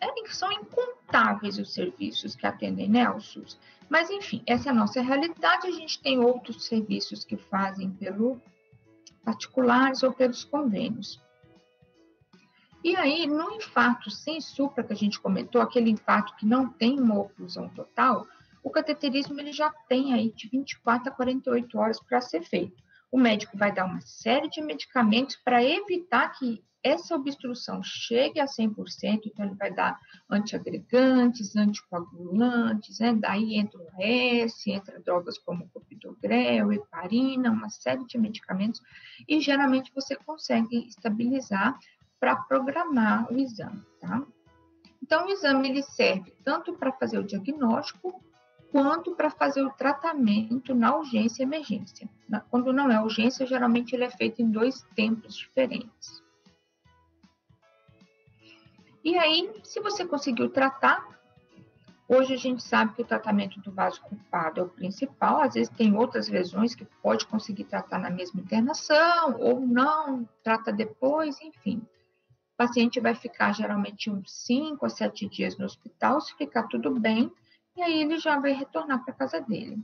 [0.01, 3.59] é, são incontáveis os serviços que atendem né, ao SUS.
[3.89, 5.69] Mas, enfim, essa é a nossa realidade.
[5.69, 8.41] A gente tem outros serviços que fazem pelo
[9.27, 11.21] particulares ou pelos convênios.
[12.85, 17.01] E aí, no infarto sem supra que a gente comentou, aquele infarto que não tem
[17.01, 18.25] uma oclusão total,
[18.63, 22.81] o cateterismo ele já tem aí de 24 a 48 horas para ser feito.
[23.11, 28.47] O médico vai dar uma série de medicamentos para evitar que essa obstrução chegue a
[28.47, 29.99] 100%, então ele vai dar
[30.31, 33.15] antiagregantes, anticoagulantes, né?
[33.15, 38.81] daí entra o S, entra drogas como copidogrel, heparina, uma série de medicamentos,
[39.29, 41.79] e geralmente você consegue estabilizar
[42.21, 44.23] para programar o exame, tá?
[45.03, 48.21] Então, o exame ele serve tanto para fazer o diagnóstico
[48.73, 52.09] quanto para fazer o tratamento na urgência e emergência.
[52.51, 56.26] Quando não é urgência, geralmente ele é feito em dois tempos diferentes.
[59.07, 61.07] E aí, se você conseguiu tratar,
[62.09, 65.69] hoje a gente sabe que o tratamento do vaso culpado é o principal, às vezes
[65.69, 71.87] tem outras lesões que pode conseguir tratar na mesma internação, ou não, trata depois, enfim.
[72.53, 76.91] o paciente vai ficar geralmente uns 5 a 7 dias no hospital, se ficar tudo
[76.91, 77.33] bem,
[77.77, 79.81] e aí ele já vai retornar para casa dele.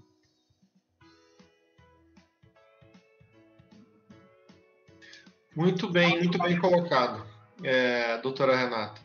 [5.55, 7.25] Muito bem, muito bem colocado,
[7.62, 9.01] é, doutora Renata.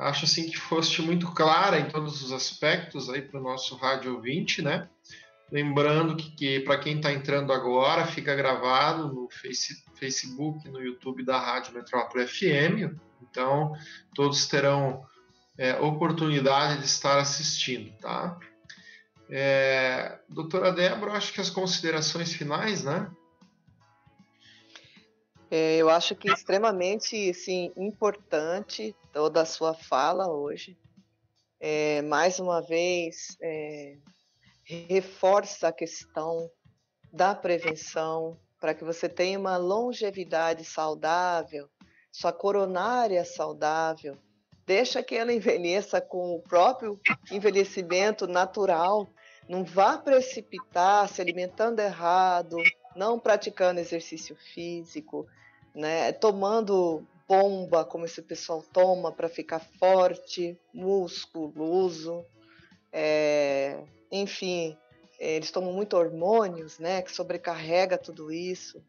[0.00, 4.14] Acho assim que foste muito clara em todos os aspectos aí para o nosso rádio
[4.14, 4.88] ouvinte, né?
[5.52, 11.22] Lembrando que, que para quem está entrando agora, fica gravado no face, Facebook, no YouTube
[11.22, 12.96] da Rádio Metrópole FM.
[13.20, 13.74] Então,
[14.14, 15.04] todos terão
[15.58, 18.38] é, oportunidade de estar assistindo, tá?
[19.28, 23.10] É, doutora Débora, acho que as considerações finais, né?
[25.50, 30.78] É, eu acho que extremamente sim, importante toda a sua fala hoje.
[31.58, 33.96] É, mais uma vez, é,
[34.64, 36.50] reforça a questão
[37.12, 41.68] da prevenção para que você tenha uma longevidade saudável,
[42.12, 44.16] sua coronária saudável.
[44.66, 47.00] Deixa que ela envelheça com o próprio
[47.30, 49.08] envelhecimento natural.
[49.48, 52.56] Não vá precipitar se alimentando errado,
[52.94, 55.26] não praticando exercício físico,
[55.74, 56.12] né?
[56.12, 62.26] tomando bomba, como esse pessoal toma para ficar forte, musculoso,
[62.92, 64.76] é, enfim,
[65.16, 68.82] eles tomam muito hormônios, né, que sobrecarrega tudo isso.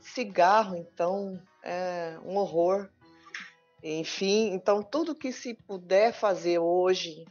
[0.00, 2.88] Cigarro, então, é um horror.
[3.82, 7.26] Enfim, então tudo que se puder fazer hoje,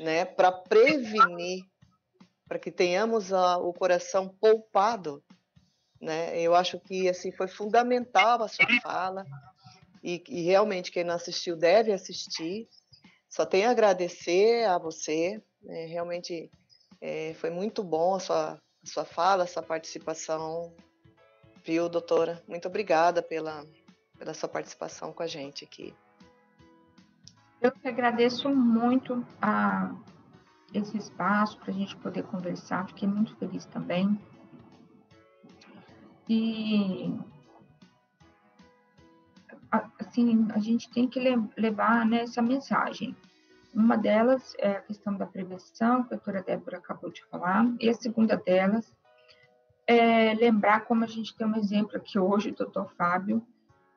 [0.00, 1.62] né, para prevenir,
[2.48, 5.22] para que tenhamos a, o coração poupado,
[6.00, 6.40] né?
[6.40, 9.24] Eu acho que assim foi fundamental a sua fala
[10.06, 12.68] e, e realmente quem não assistiu deve assistir.
[13.28, 15.86] Só tenho a agradecer a você, né?
[15.86, 16.48] realmente
[17.00, 20.72] é, foi muito bom a sua, a sua fala, a sua participação,
[21.64, 22.40] viu, doutora?
[22.46, 23.66] Muito obrigada pela,
[24.16, 25.92] pela sua participação com a gente aqui.
[27.60, 29.92] Eu que agradeço muito a
[30.72, 34.16] esse espaço para a gente poder conversar, fiquei muito feliz também.
[36.28, 37.12] E
[39.98, 41.20] assim, a gente tem que
[41.56, 43.16] levar né, essa mensagem.
[43.74, 47.88] Uma delas é a questão da prevenção, que a doutora Débora acabou de falar, e
[47.88, 48.92] a segunda delas
[49.86, 53.46] é lembrar como a gente tem um exemplo aqui hoje, doutor Fábio,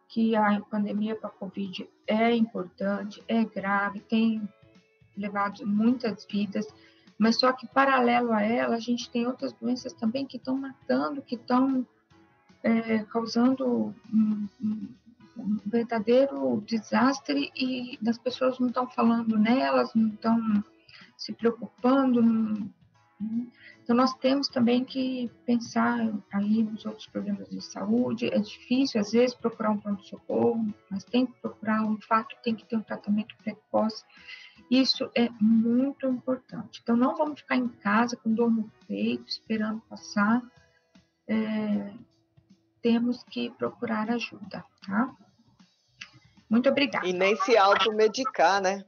[0.07, 4.47] que a pandemia para a Covid é importante, é grave, tem
[5.15, 6.67] levado muitas vidas,
[7.17, 11.21] mas só que paralelo a ela, a gente tem outras doenças também que estão matando,
[11.21, 11.86] que estão
[12.63, 13.93] é, causando
[15.39, 20.63] um, verdadeiro desastre e as pessoas não estão falando nelas, não estão
[21.17, 22.21] se preocupando.
[22.21, 22.71] Não,
[23.89, 25.99] então, nós temos também que pensar
[26.31, 28.27] aí nos outros problemas de saúde.
[28.27, 32.65] É difícil, às vezes, procurar um pronto-socorro, mas tem que procurar, um fato, tem que
[32.65, 34.03] ter um tratamento precoce.
[34.69, 36.81] Isso é muito importante.
[36.83, 40.43] Então, não vamos ficar em casa com dor no peito, esperando passar.
[41.27, 41.91] É,
[42.83, 45.15] temos que procurar ajuda, tá?
[46.50, 47.06] Muito obrigada.
[47.08, 48.84] E nem se automedicar, né?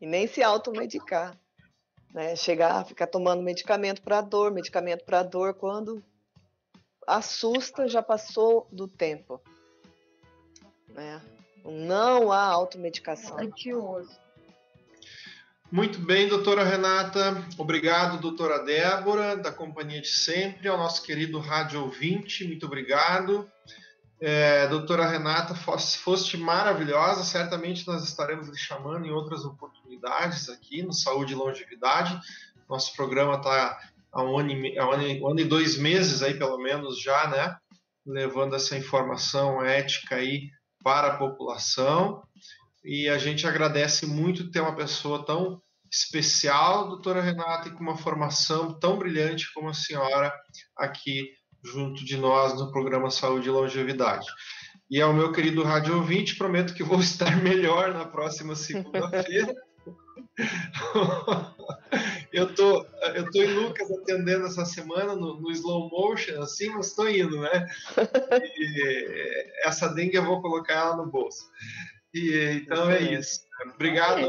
[0.00, 1.36] E nem se automedicar.
[2.14, 2.34] Né?
[2.34, 6.02] Chegar, ficar tomando medicamento para dor, medicamento para dor, quando
[7.06, 9.40] assusta, já passou do tempo.
[10.88, 11.20] Né?
[11.64, 13.38] Não há automedicação.
[13.38, 14.18] Adioso.
[15.70, 17.46] Muito bem, doutora Renata.
[17.56, 22.44] Obrigado, doutora Débora, da companhia de sempre, ao nosso querido rádio ouvinte.
[22.44, 23.48] Muito obrigado.
[24.20, 27.24] É, doutora Renata, fosse, foste maravilhosa.
[27.24, 32.20] Certamente nós estaremos lhe chamando em outras oportunidades aqui no Saúde e Longevidade.
[32.68, 33.80] Nosso programa está
[34.12, 37.00] há um ano, e, há um, ano, um ano e dois meses aí, pelo menos,
[37.00, 37.56] já, né?
[38.06, 40.50] Levando essa informação ética aí
[40.82, 42.22] para a população
[42.84, 45.60] e a gente agradece muito ter uma pessoa tão
[45.90, 50.32] especial, doutora Renata, e com uma formação tão brilhante como a senhora
[50.76, 51.28] aqui
[51.62, 54.26] junto de nós no programa Saúde e Longevidade.
[54.90, 59.54] E ao meu querido rádio ouvinte, prometo que vou estar melhor na próxima segunda-feira.
[62.32, 66.88] eu tô, eu tô em Lucas atendendo essa semana no, no slow motion, assim, mas
[66.88, 67.66] estou indo, né?
[68.56, 71.50] E essa dengue eu vou colocar ela no bolso.
[72.14, 73.40] E, então é isso.
[73.74, 74.28] Obrigado,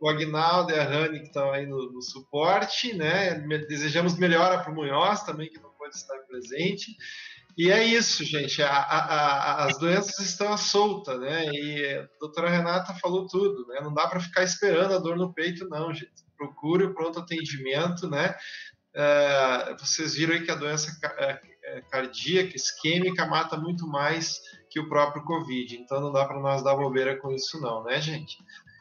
[0.00, 3.34] o Agnaldo e a Rani que estão aí no, no suporte, né?
[3.68, 5.58] Desejamos melhora para o Munhoz também, que
[5.88, 6.96] pode estar presente.
[7.56, 8.62] E é isso, gente.
[8.62, 11.46] A, a, a, as doenças estão à solta, né?
[11.46, 13.80] E a doutora Renata falou tudo, né?
[13.80, 16.12] Não dá para ficar esperando a dor no peito, não, gente.
[16.36, 18.36] Procure o pronto atendimento, né?
[18.94, 24.78] É, vocês viram aí que a doença é, é, cardíaca, isquêmica, mata muito mais que
[24.78, 25.76] o próprio Covid.
[25.76, 28.38] Então não dá para nós dar bobeira com isso não, né, gente?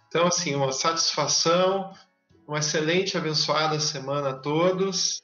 [0.07, 1.91] Então assim, uma satisfação,
[2.47, 5.23] uma excelente, abençoada semana a todos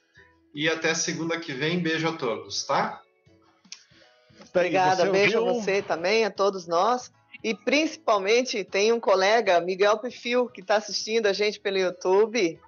[0.54, 1.80] e até segunda que vem.
[1.80, 3.02] Beijo a todos, tá?
[4.50, 5.50] Obrigada, beijo ouviu?
[5.50, 7.12] a você também, a todos nós.
[7.42, 12.58] E principalmente tem um colega, Miguel Perfil, que está assistindo a gente pelo YouTube.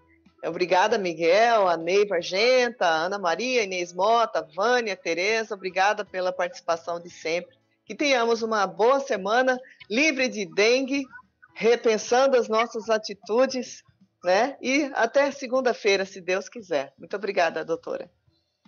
[0.45, 7.01] Obrigada, Miguel, a Neiva Argenta, a Ana Maria, Inês Mota, Vânia, Tereza, obrigada pela participação
[7.01, 7.57] de sempre.
[7.85, 9.59] Que tenhamos uma boa semana,
[9.89, 11.07] livre de dengue,
[11.55, 13.83] repensando as nossas atitudes,
[14.27, 14.57] né?
[14.61, 16.93] E até segunda-feira, se Deus quiser.
[16.99, 18.11] Muito obrigada, doutora.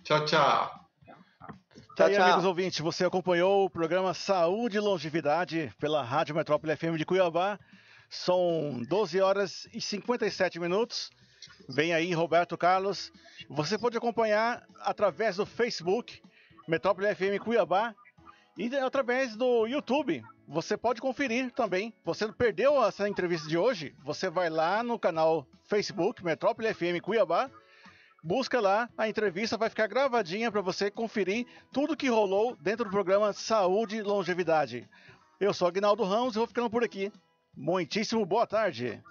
[0.03, 0.71] Tchau, tchau.
[1.95, 2.23] Tchau, aí, tchau.
[2.23, 7.59] amigos ouvintes, você acompanhou o programa Saúde e Longevidade pela Rádio Metrópole FM de Cuiabá.
[8.09, 11.09] São 12 horas e 57 minutos.
[11.67, 13.11] Vem aí Roberto Carlos.
[13.49, 16.21] Você pode acompanhar através do Facebook,
[16.69, 17.93] Metrópole FM Cuiabá,
[18.57, 20.23] e através do YouTube.
[20.49, 21.93] Você pode conferir também.
[22.03, 23.95] Você perdeu essa entrevista de hoje?
[24.03, 27.49] Você vai lá no canal Facebook, Metrópole FM Cuiabá
[28.23, 32.91] busca lá a entrevista, vai ficar gravadinha para você conferir tudo que rolou dentro do
[32.91, 34.89] programa Saúde e Longevidade.
[35.39, 37.11] Eu sou Agnaldo Ramos e vou ficando por aqui.
[37.55, 39.01] Muitíssimo boa tarde.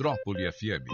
[0.00, 0.90] Metrópole FM.